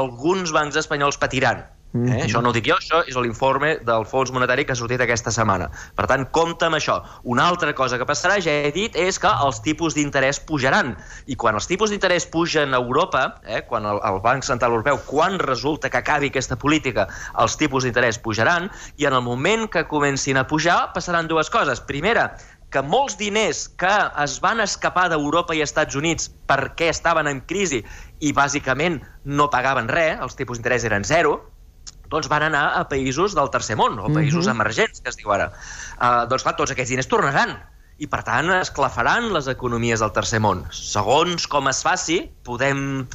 alguns 0.00 0.52
bancs 0.54 0.78
espanyols 0.78 1.18
patiran. 1.18 1.64
Eh? 1.96 2.08
Mm 2.08 2.12
-hmm. 2.12 2.24
Això 2.24 2.42
no 2.42 2.50
ho 2.50 2.52
dic 2.52 2.66
jo, 2.66 2.76
això 2.76 3.02
és 3.06 3.16
l'informe 3.16 3.78
del 3.84 4.04
Fons 4.06 4.30
Monetari 4.32 4.64
que 4.64 4.72
ha 4.72 4.76
sortit 4.76 5.00
aquesta 5.00 5.30
setmana. 5.30 5.70
Per 5.94 6.06
tant, 6.06 6.26
compta 6.30 6.66
amb 6.66 6.76
això. 6.76 7.02
Una 7.24 7.48
altra 7.48 7.74
cosa 7.74 7.98
que 7.98 8.04
passarà, 8.04 8.40
ja 8.40 8.50
he 8.50 8.72
dit, 8.72 8.96
és 8.96 9.18
que 9.18 9.28
els 9.28 9.62
tipus 9.62 9.94
d'interès 9.94 10.40
pujaran. 10.40 10.96
I 11.26 11.36
quan 11.36 11.54
els 11.54 11.66
tipus 11.66 11.90
d'interès 11.90 12.26
pugen 12.26 12.74
a 12.74 12.76
Europa, 12.76 13.40
eh, 13.46 13.62
quan 13.62 13.84
el, 13.84 14.00
el 14.04 14.20
Banc 14.20 14.42
Central 14.42 14.72
Europeu, 14.72 14.98
quan 15.06 15.38
resulta 15.38 15.90
que 15.90 15.98
acabi 15.98 16.26
aquesta 16.26 16.56
política, 16.56 17.08
els 17.38 17.56
tipus 17.56 17.84
d'interès 17.84 18.18
pujaran, 18.18 18.70
i 18.96 19.06
en 19.06 19.12
el 19.12 19.22
moment 19.22 19.68
que 19.68 19.86
comencin 19.86 20.36
a 20.36 20.46
pujar, 20.46 20.92
passaran 20.92 21.28
dues 21.28 21.50
coses. 21.50 21.80
Primera, 21.80 22.36
que 22.70 22.82
molts 22.82 23.16
diners 23.16 23.68
que 23.78 23.94
es 24.24 24.40
van 24.40 24.60
escapar 24.60 25.08
d'Europa 25.08 25.54
i 25.54 25.62
Estats 25.62 25.94
Units 25.94 26.30
perquè 26.48 26.90
estaven 26.90 27.26
en 27.26 27.40
crisi 27.40 27.84
i 28.20 28.32
bàsicament 28.32 29.02
no 29.24 29.50
pagaven 29.50 29.88
res, 29.88 30.18
els 30.20 30.36
tipus 30.36 30.58
d'interès 30.58 30.84
eren 30.84 31.04
zero, 31.04 31.55
doncs 32.10 32.28
van 32.32 32.48
anar 32.48 32.66
a 32.80 32.84
països 32.88 33.34
del 33.38 33.50
tercer 33.54 33.76
món, 33.76 33.98
o 33.98 34.08
països 34.08 34.44
mm 34.44 34.50
-hmm. 34.50 34.56
emergents, 34.60 35.00
que 35.00 35.10
es 35.10 35.16
diu 35.16 35.32
ara. 35.32 35.52
Uh, 36.00 36.26
doncs 36.28 36.42
clar, 36.42 36.56
tots 36.56 36.70
aquests 36.70 36.90
diners 36.90 37.08
tornaran 37.08 37.56
i 37.96 38.06
per 38.12 38.20
tant 38.26 38.50
esclafaran 38.52 39.30
les 39.32 39.46
economies 39.48 40.02
del 40.04 40.12
tercer 40.12 40.40
món. 40.44 40.64
Segons 40.76 41.46
com 41.48 41.68
es 41.70 41.80
faci, 41.84 42.18
podem, 42.44 43.06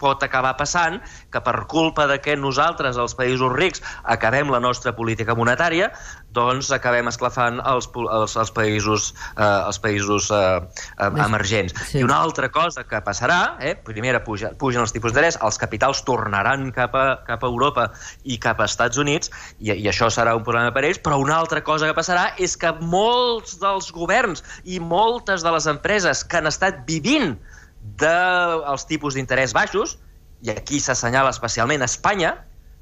pot 0.00 0.24
acabar 0.26 0.56
passant 0.58 0.98
que 1.30 1.42
per 1.46 1.54
culpa 1.70 2.08
de 2.10 2.18
que 2.22 2.34
nosaltres, 2.36 2.98
els 2.98 3.14
països 3.14 3.54
rics, 3.54 3.84
acabem 4.16 4.50
la 4.50 4.60
nostra 4.60 4.96
política 4.98 5.36
monetària, 5.38 5.92
doncs 6.36 6.70
acabem 6.74 7.08
esclafant 7.10 7.60
els, 7.64 7.88
els, 7.96 8.36
els 8.42 8.52
països, 8.54 9.08
eh, 9.34 9.46
els 9.46 9.80
països 9.82 10.28
eh, 10.34 10.60
emergents. 11.24 11.74
Sí. 11.90 12.00
I 12.00 12.06
una 12.06 12.20
altra 12.20 12.50
cosa 12.52 12.84
que 12.88 13.00
passarà, 13.04 13.56
eh, 13.60 13.74
primera 13.88 14.22
puja, 14.24 14.52
pugen 14.60 14.84
els 14.84 14.94
tipus 14.94 15.14
d'interès, 15.14 15.40
els 15.46 15.60
capitals 15.60 16.04
tornaran 16.06 16.70
cap 16.76 16.96
a, 16.96 17.06
cap 17.26 17.44
a 17.44 17.50
Europa 17.50 17.88
i 18.24 18.38
cap 18.42 18.60
a 18.60 18.68
Estats 18.68 19.00
Units, 19.00 19.32
i, 19.58 19.72
i 19.72 19.88
això 19.90 20.10
serà 20.12 20.36
un 20.36 20.44
problema 20.46 20.74
per 20.76 20.84
ells, 20.88 21.00
però 21.02 21.20
una 21.22 21.38
altra 21.40 21.62
cosa 21.64 21.88
que 21.88 21.96
passarà 21.96 22.28
és 22.42 22.56
que 22.60 22.72
molts 22.80 23.58
dels 23.62 23.90
governs 23.94 24.44
i 24.64 24.80
moltes 24.82 25.44
de 25.46 25.52
les 25.54 25.68
empreses 25.70 26.24
que 26.24 26.40
han 26.40 26.50
estat 26.50 26.84
vivint 26.88 27.36
dels 27.96 28.82
de 28.82 28.90
tipus 28.90 29.14
d'interès 29.14 29.54
baixos, 29.56 29.96
i 30.44 30.52
aquí 30.52 30.80
s'assenyala 30.82 31.32
especialment 31.32 31.84
Espanya, 31.86 32.34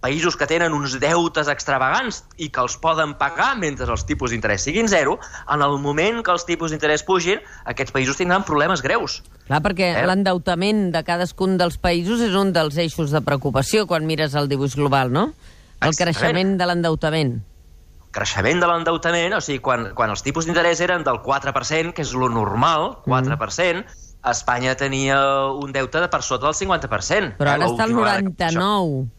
països 0.05 0.37
que 0.37 0.49
tenen 0.51 0.75
uns 0.77 0.99
deutes 1.01 1.49
extravagants 1.49 2.21
i 2.37 2.51
que 2.53 2.61
els 2.61 2.77
poden 2.81 3.15
pagar 3.21 3.55
mentre 3.61 3.89
els 3.89 4.05
tipus 4.05 4.35
d'interès 4.35 4.67
siguin 4.69 4.91
zero, 4.93 5.17
en 5.49 5.65
el 5.65 5.79
moment 5.81 6.21
que 6.25 6.35
els 6.35 6.45
tipus 6.45 6.75
d'interès 6.75 7.07
pugin, 7.09 7.41
aquests 7.73 7.95
països 7.95 8.21
tindran 8.21 8.45
problemes 8.45 8.85
greus. 8.85 9.23
Clar, 9.49 9.63
perquè 9.65 9.91
eh? 9.95 10.05
l'endeutament 10.09 10.91
de 10.93 11.03
cadascun 11.07 11.57
dels 11.61 11.81
països 11.81 12.21
és 12.29 12.37
un 12.37 12.53
dels 12.53 12.77
eixos 12.85 13.15
de 13.15 13.25
preocupació 13.25 13.89
quan 13.89 14.05
mires 14.09 14.37
el 14.37 14.51
dibuix 14.53 14.77
global, 14.77 15.13
no? 15.13 15.31
El 15.81 15.93
Exactament. 15.93 15.99
creixement 16.15 16.55
de 16.61 16.71
l'endeutament 16.71 17.35
creixement 18.15 18.61
de 18.63 18.67
l'endeutament, 18.71 19.33
o 19.35 19.41
sigui, 19.43 19.59
quan, 19.59 19.89
quan 19.99 20.13
els 20.13 20.23
tipus 20.23 20.47
d'interès 20.47 20.79
eren 20.85 21.03
del 21.03 21.19
4%, 21.25 21.91
que 21.97 22.05
és 22.07 22.13
lo 22.15 22.29
normal, 22.31 22.93
4%, 23.09 23.83
mm. 23.83 24.05
Espanya 24.31 24.77
tenia 24.79 25.19
un 25.51 25.75
deute 25.75 26.01
de 26.01 26.09
per 26.09 26.23
sota 26.23 26.47
del 26.47 26.55
50%. 26.57 27.35
Però 27.41 27.57
ara 27.57 27.67
està 27.67 27.89
al 27.89 27.93
99%. 27.93 29.11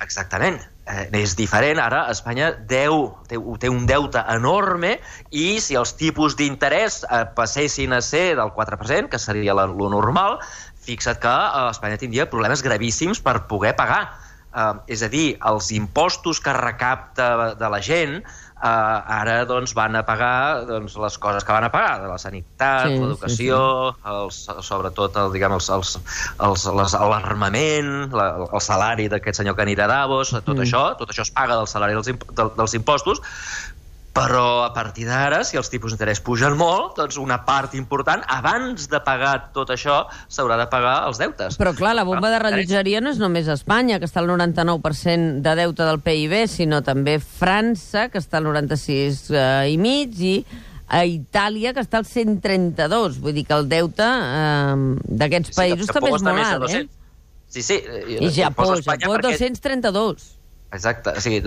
Exactament. 0.00 0.60
Eh, 0.90 1.06
és 1.20 1.36
diferent, 1.38 1.78
ara 1.78 2.06
Espanya 2.10 2.50
deu, 2.70 3.10
té, 3.28 3.38
té 3.62 3.68
un 3.70 3.84
deute 3.86 4.22
enorme 4.32 4.96
i 5.30 5.60
si 5.62 5.76
els 5.78 5.92
tipus 5.98 6.34
d'interès 6.38 7.02
eh, 7.04 7.22
passessin 7.36 7.92
a 7.94 8.00
ser 8.02 8.34
del 8.40 8.50
4%, 8.56 9.10
que 9.12 9.20
seria 9.20 9.54
la, 9.54 9.68
lo 9.68 9.90
normal, 9.92 10.40
fixa't 10.86 11.20
que 11.22 11.36
eh, 11.36 11.68
Espanya 11.70 12.00
tindria 12.00 12.28
problemes 12.32 12.64
gravíssims 12.66 13.22
per 13.22 13.44
poder 13.52 13.76
pagar. 13.78 14.02
Eh, 14.50 14.72
és 14.96 15.04
a 15.06 15.10
dir, 15.12 15.28
els 15.52 15.70
impostos 15.76 16.40
que 16.42 16.56
recapta 16.56 17.54
de 17.60 17.70
la 17.70 17.82
gent 17.84 18.18
eh, 18.62 19.16
ara 19.16 19.36
doncs, 19.48 19.74
van 19.76 19.96
a 19.96 20.02
pagar 20.06 20.66
doncs, 20.68 20.96
les 21.00 21.18
coses 21.18 21.44
que 21.46 21.52
van 21.52 21.66
a 21.66 21.70
pagar, 21.72 22.00
de 22.02 22.10
la 22.10 22.18
sanitat, 22.20 22.88
sí, 22.88 22.98
l'educació, 23.00 23.60
sí, 23.90 24.00
sí. 24.02 24.14
Els, 24.14 24.40
sobretot 24.68 25.16
el, 25.22 25.32
diguem, 25.34 25.56
els, 25.56 25.70
els, 25.74 25.96
els, 26.46 26.66
l'armament, 27.12 27.92
el 28.12 28.64
salari 28.64 29.08
d'aquest 29.12 29.40
senyor 29.40 29.56
que 29.58 29.66
anirà 29.66 29.88
a 29.88 29.92
Davos, 29.94 30.34
tot 30.36 30.54
mm. 30.54 30.64
això, 30.66 30.84
tot 31.00 31.12
això 31.12 31.26
es 31.26 31.32
paga 31.34 31.58
del 31.58 31.70
salari 31.70 31.98
dels, 31.98 32.12
dels 32.60 32.78
impostos, 32.78 33.24
però 34.12 34.64
a 34.64 34.70
partir 34.74 35.06
d'ara, 35.06 35.42
si 35.46 35.58
els 35.60 35.70
tipus 35.70 35.94
d'interès 35.94 36.20
pugen 36.24 36.56
molt, 36.58 36.96
doncs 36.98 37.18
una 37.20 37.40
part 37.46 37.76
important, 37.78 38.24
abans 38.26 38.88
de 38.90 39.00
pagar 39.06 39.52
tot 39.54 39.70
això, 39.70 40.02
s'haurà 40.28 40.56
de 40.58 40.66
pagar 40.72 40.96
els 41.06 41.20
deutes. 41.22 41.58
Però 41.60 41.72
clar, 41.76 41.94
la 41.98 42.04
bomba 42.08 42.32
de 42.32 42.40
rellotgeria 42.42 43.02
no 43.04 43.12
és 43.14 43.20
només 43.22 43.50
Espanya, 43.50 44.00
que 44.02 44.08
està 44.10 44.22
al 44.22 44.30
99% 44.32 45.44
de 45.44 45.54
deute 45.62 45.86
del 45.86 46.02
PIB, 46.02 46.34
sinó 46.50 46.82
també 46.86 47.20
França, 47.22 48.08
que 48.10 48.18
està 48.18 48.40
al 48.40 48.50
96 48.50 49.22
eh, 49.30 49.44
i 49.70 49.78
mig, 49.78 50.18
i 50.18 50.34
a 50.90 51.04
Itàlia, 51.06 51.70
que 51.70 51.84
està 51.84 52.00
al 52.02 52.08
132. 52.08 53.20
Vull 53.22 53.36
dir 53.38 53.46
que 53.46 53.54
el 53.54 53.70
deute 53.70 54.10
eh, 54.10 54.74
d'aquests 55.06 55.54
països 55.54 55.86
sí, 55.86 55.94
també 55.94 56.16
és 56.16 56.26
molt 56.26 56.44
alt, 56.48 56.68
eh? 56.74 56.84
Sí, 57.50 57.62
sí. 57.66 57.78
I 58.18 58.30
Japó, 58.34 58.72
Japó 58.82 59.14
perquè... 59.14 59.38
232. 59.38 60.39
Exacte, 60.70 61.10
o 61.18 61.22
sigui, 61.22 61.40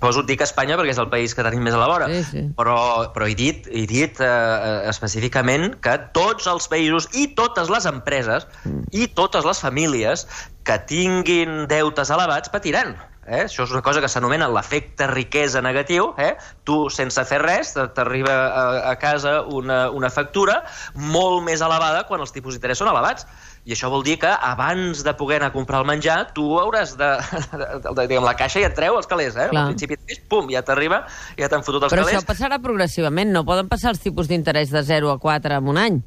poso, 0.00 0.22
dic 0.24 0.40
Espanya 0.40 0.78
perquè 0.80 0.94
és 0.94 1.00
el 1.02 1.10
país 1.12 1.34
que 1.36 1.44
tenim 1.44 1.66
més 1.66 1.74
a 1.76 1.80
la 1.82 1.88
vora, 1.90 2.06
sí, 2.08 2.22
sí. 2.30 2.44
però, 2.56 2.78
però 3.12 3.26
he 3.28 3.34
dit, 3.36 3.68
he 3.68 3.84
dit 3.90 4.22
eh, 4.24 4.88
específicament 4.88 5.74
que 5.84 5.98
tots 6.16 6.48
els 6.48 6.70
països 6.72 7.10
i 7.12 7.26
totes 7.36 7.68
les 7.72 7.88
empreses 7.90 8.48
mm. 8.64 8.88
i 8.96 9.10
totes 9.20 9.44
les 9.44 9.60
famílies 9.60 10.24
que 10.64 10.78
tinguin 10.88 11.66
deutes 11.68 12.12
elevats 12.16 12.52
patiran. 12.52 12.96
Eh? 13.30 13.44
Això 13.46 13.62
és 13.62 13.70
una 13.70 13.82
cosa 13.86 14.02
que 14.02 14.10
s'anomena 14.10 14.48
l'efecte 14.50 15.06
riquesa 15.10 15.62
negatiu. 15.62 16.10
Eh? 16.18 16.32
Tu, 16.66 16.76
sense 16.90 17.22
fer 17.28 17.38
res, 17.44 17.76
t'arriba 17.94 18.34
a, 18.34 18.64
a 18.90 18.96
casa 18.98 19.40
una, 19.46 19.84
una 19.94 20.10
factura 20.10 20.60
molt 20.98 21.44
més 21.46 21.62
elevada 21.62 22.02
quan 22.08 22.24
els 22.24 22.34
tipus 22.34 22.58
d'interès 22.58 22.82
són 22.82 22.90
elevats. 22.90 23.28
I 23.68 23.76
això 23.76 23.90
vol 23.92 24.02
dir 24.02 24.16
que 24.18 24.30
abans 24.30 25.04
de 25.04 25.12
poder 25.14 25.38
anar 25.38 25.50
a 25.52 25.54
comprar 25.54 25.82
el 25.84 25.88
menjar, 25.88 26.18
tu 26.34 26.46
hauràs 26.58 26.96
de... 26.98 27.10
de, 27.60 27.66
de, 27.70 27.94
de 27.94 28.06
diguem, 28.10 28.26
la 28.26 28.34
caixa 28.34 28.62
ja 28.62 28.72
et 28.72 28.76
treu 28.76 28.98
els 28.98 29.06
calés, 29.10 29.36
eh? 29.36 29.50
Clar. 29.52 29.66
Al 29.68 29.74
principi, 29.76 30.20
pum, 30.32 30.50
ja 30.50 30.64
t'arriba, 30.66 31.04
ja 31.38 31.50
t'han 31.52 31.62
fotut 31.66 31.86
els 31.86 31.94
Però 31.94 32.02
calés. 32.02 32.16
Però 32.16 32.24
això 32.24 32.32
passarà 32.32 32.58
progressivament, 32.64 33.30
no 33.36 33.46
poden 33.46 33.70
passar 33.70 33.94
els 33.94 34.02
tipus 34.02 34.32
d'interès 34.32 34.72
de 34.74 34.82
0 34.82 35.12
a 35.14 35.20
4 35.22 35.60
en 35.60 35.70
un 35.70 35.78
any. 35.78 36.00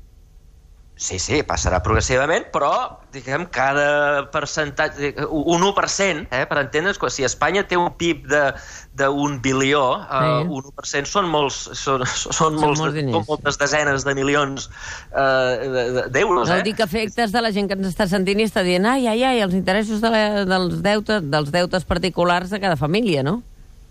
Sí, 0.96 1.18
sí, 1.18 1.40
passarà 1.42 1.80
progressivament, 1.82 2.46
però, 2.54 3.00
diguem, 3.12 3.48
cada 3.52 4.28
percentatge... 4.32 5.10
Un 5.26 5.66
1%, 5.66 6.28
eh, 6.30 6.44
per 6.46 6.60
entendre's, 6.62 7.00
si 7.10 7.26
Espanya 7.26 7.64
té 7.66 7.80
un 7.80 7.90
PIB 7.98 8.30
d'un 9.00 9.40
bilió, 9.42 9.82
eh, 10.06 10.20
sí. 10.22 10.52
un 10.54 10.70
1% 10.70 11.10
són 11.10 11.32
molts, 11.34 11.64
són, 11.74 12.06
són, 12.06 12.38
són 12.38 12.60
molts, 12.62 12.84
molts 12.84 13.02
són 13.02 13.26
moltes 13.32 13.58
desenes 13.64 14.06
de 14.06 14.14
milions 14.14 14.70
eh, 15.10 16.06
d'euros. 16.14 16.46
Vol 16.46 16.60
eh? 16.60 16.68
dir 16.70 16.76
que 16.78 16.86
efectes 16.86 17.34
de 17.34 17.42
la 17.42 17.52
gent 17.56 17.72
que 17.72 17.80
ens 17.80 17.90
està 17.90 18.08
sentint 18.12 18.44
i 18.44 18.46
està 18.46 18.62
dient 18.64 18.86
ai, 18.86 19.08
ai, 19.10 19.26
ai, 19.32 19.42
els 19.42 19.58
interessos 19.58 20.04
de 20.04 20.14
la, 20.14 20.24
dels, 20.46 20.78
deutes, 20.86 21.26
dels 21.26 21.50
deutes 21.52 21.90
particulars 21.90 22.54
de 22.54 22.62
cada 22.62 22.78
família, 22.78 23.26
no? 23.26 23.42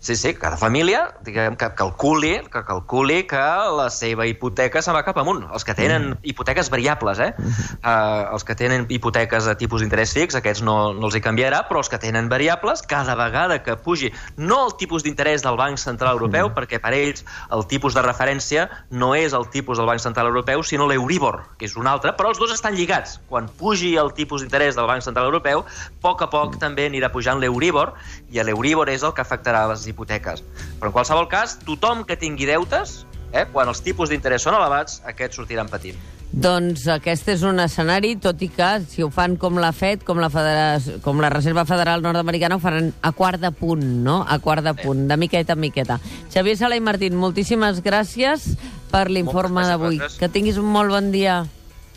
Sí, 0.03 0.17
sí, 0.17 0.33
cada 0.35 0.57
família, 0.57 1.13
diguem, 1.23 1.55
que 1.55 1.69
calculi, 1.79 2.33
que 2.51 2.61
calculi 2.67 3.21
que 3.23 3.39
la 3.39 3.85
seva 3.87 4.25
hipoteca 4.27 4.81
se 4.83 4.91
va 4.91 4.99
cap 5.07 5.15
amunt. 5.21 5.45
Els 5.55 5.63
que 5.63 5.71
tenen 5.77 6.09
mm. 6.09 6.17
hipoteques 6.27 6.67
variables, 6.69 7.21
eh? 7.23 7.29
Mm 7.37 7.45
-hmm. 7.47 7.77
uh, 7.79 8.33
els 8.33 8.43
que 8.43 8.53
tenen 8.53 8.85
hipoteques 8.89 9.45
de 9.45 9.55
tipus 9.55 9.79
d'interès 9.79 10.11
fix, 10.11 10.35
aquests 10.35 10.61
no, 10.61 10.91
no 10.91 11.05
els 11.07 11.15
hi 11.15 11.21
canviarà, 11.21 11.69
però 11.69 11.77
els 11.77 11.87
que 11.87 11.97
tenen 11.97 12.27
variables, 12.27 12.81
cada 12.81 13.15
vegada 13.15 13.63
que 13.63 13.77
pugi, 13.77 14.11
no 14.35 14.65
el 14.65 14.75
tipus 14.75 15.03
d'interès 15.03 15.41
del 15.41 15.55
Banc 15.55 15.77
Central 15.77 16.11
Europeu, 16.11 16.49
mm. 16.49 16.53
perquè 16.53 16.81
per 16.81 16.91
ells 16.91 17.23
el 17.49 17.65
tipus 17.65 17.93
de 17.93 18.01
referència 18.01 18.69
no 18.89 19.15
és 19.15 19.31
el 19.31 19.47
tipus 19.47 19.77
del 19.77 19.87
Banc 19.87 20.01
Central 20.01 20.27
Europeu, 20.27 20.63
sinó 20.63 20.85
l'Euribor, 20.85 21.43
que 21.57 21.65
és 21.65 21.77
un 21.77 21.87
altre, 21.87 22.11
però 22.11 22.27
els 22.27 22.39
dos 22.39 22.51
estan 22.51 22.75
lligats. 22.75 23.21
Quan 23.29 23.47
pugi 23.47 23.95
el 23.95 24.11
tipus 24.11 24.41
d'interès 24.41 24.75
del 24.75 24.85
Banc 24.85 25.01
Central 25.01 25.27
Europeu, 25.27 25.59
a 25.59 26.01
poc 26.01 26.21
a 26.21 26.27
poc 26.27 26.55
mm. 26.55 26.59
també 26.59 26.89
anirà 26.89 27.09
pujant 27.09 27.39
l'Euribor, 27.39 27.93
i 28.29 28.43
l'Euribor 28.43 28.89
és 28.89 29.01
el 29.01 29.13
que 29.13 29.21
afectarà 29.21 29.65
les 29.69 29.92
hipoteques. 29.93 30.43
Però 30.79 30.91
en 30.91 30.97
qualsevol 30.97 31.29
cas, 31.31 31.59
tothom 31.63 32.03
que 32.09 32.17
tingui 32.19 32.49
deutes, 32.49 33.03
eh, 33.31 33.45
quan 33.51 33.71
els 33.71 33.81
tipus 33.85 34.11
d'interès 34.11 34.43
són 34.43 34.57
elevats, 34.59 34.99
aquests 35.09 35.41
sortiran 35.41 35.71
patint. 35.71 36.01
Doncs 36.33 36.87
aquest 36.89 37.27
és 37.29 37.43
un 37.45 37.61
escenari, 37.61 38.15
tot 38.17 38.39
i 38.41 38.47
que 38.49 38.67
si 38.89 39.03
ho 39.05 39.11
fan 39.13 39.35
com 39.37 39.59
la 39.61 39.69
FED, 39.69 40.01
com 40.07 40.17
la, 40.17 40.31
Federació, 40.33 40.95
com 41.05 41.19
la 41.21 41.29
Reserva 41.29 41.61
Federal 41.69 42.01
Nord-Americana, 42.01 42.57
ho 42.57 42.63
faran 42.63 42.89
a 43.05 43.11
quart 43.13 43.37
de 43.41 43.51
punt, 43.53 43.83
no? 44.01 44.23
A 44.25 44.39
quart 44.41 44.65
de 44.65 44.73
punt, 44.79 45.05
de 45.11 45.17
miqueta 45.21 45.53
en 45.53 45.61
miqueta. 45.61 45.99
Xavier 46.33 46.55
Sala 46.57 46.79
i 46.79 46.81
Martín, 46.81 47.19
moltíssimes 47.21 47.83
gràcies 47.85 48.55
per 48.89 49.11
l'informe 49.13 49.61
d'avui. 49.69 50.01
Que 50.17 50.31
tinguis 50.33 50.57
un 50.57 50.71
molt 50.73 50.89
bon 50.95 51.11
dia. 51.13 51.43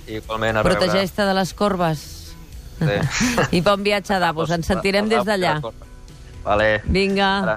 Igualment, 0.04 0.60
a 0.60 0.66
Protegeix-te 0.68 1.24
de 1.24 1.38
les 1.40 1.54
corbes. 1.56 2.04
Sí. 2.76 3.00
I 3.56 3.64
bon 3.64 3.80
viatge 3.88 4.18
a 4.18 4.20
Davos. 4.20 4.52
Ens 4.52 4.68
sentirem 4.68 5.08
des 5.08 5.24
d'allà. 5.24 5.56
Vale. 6.44 6.68
Vinga. 6.84 7.30
Ara. 7.40 7.56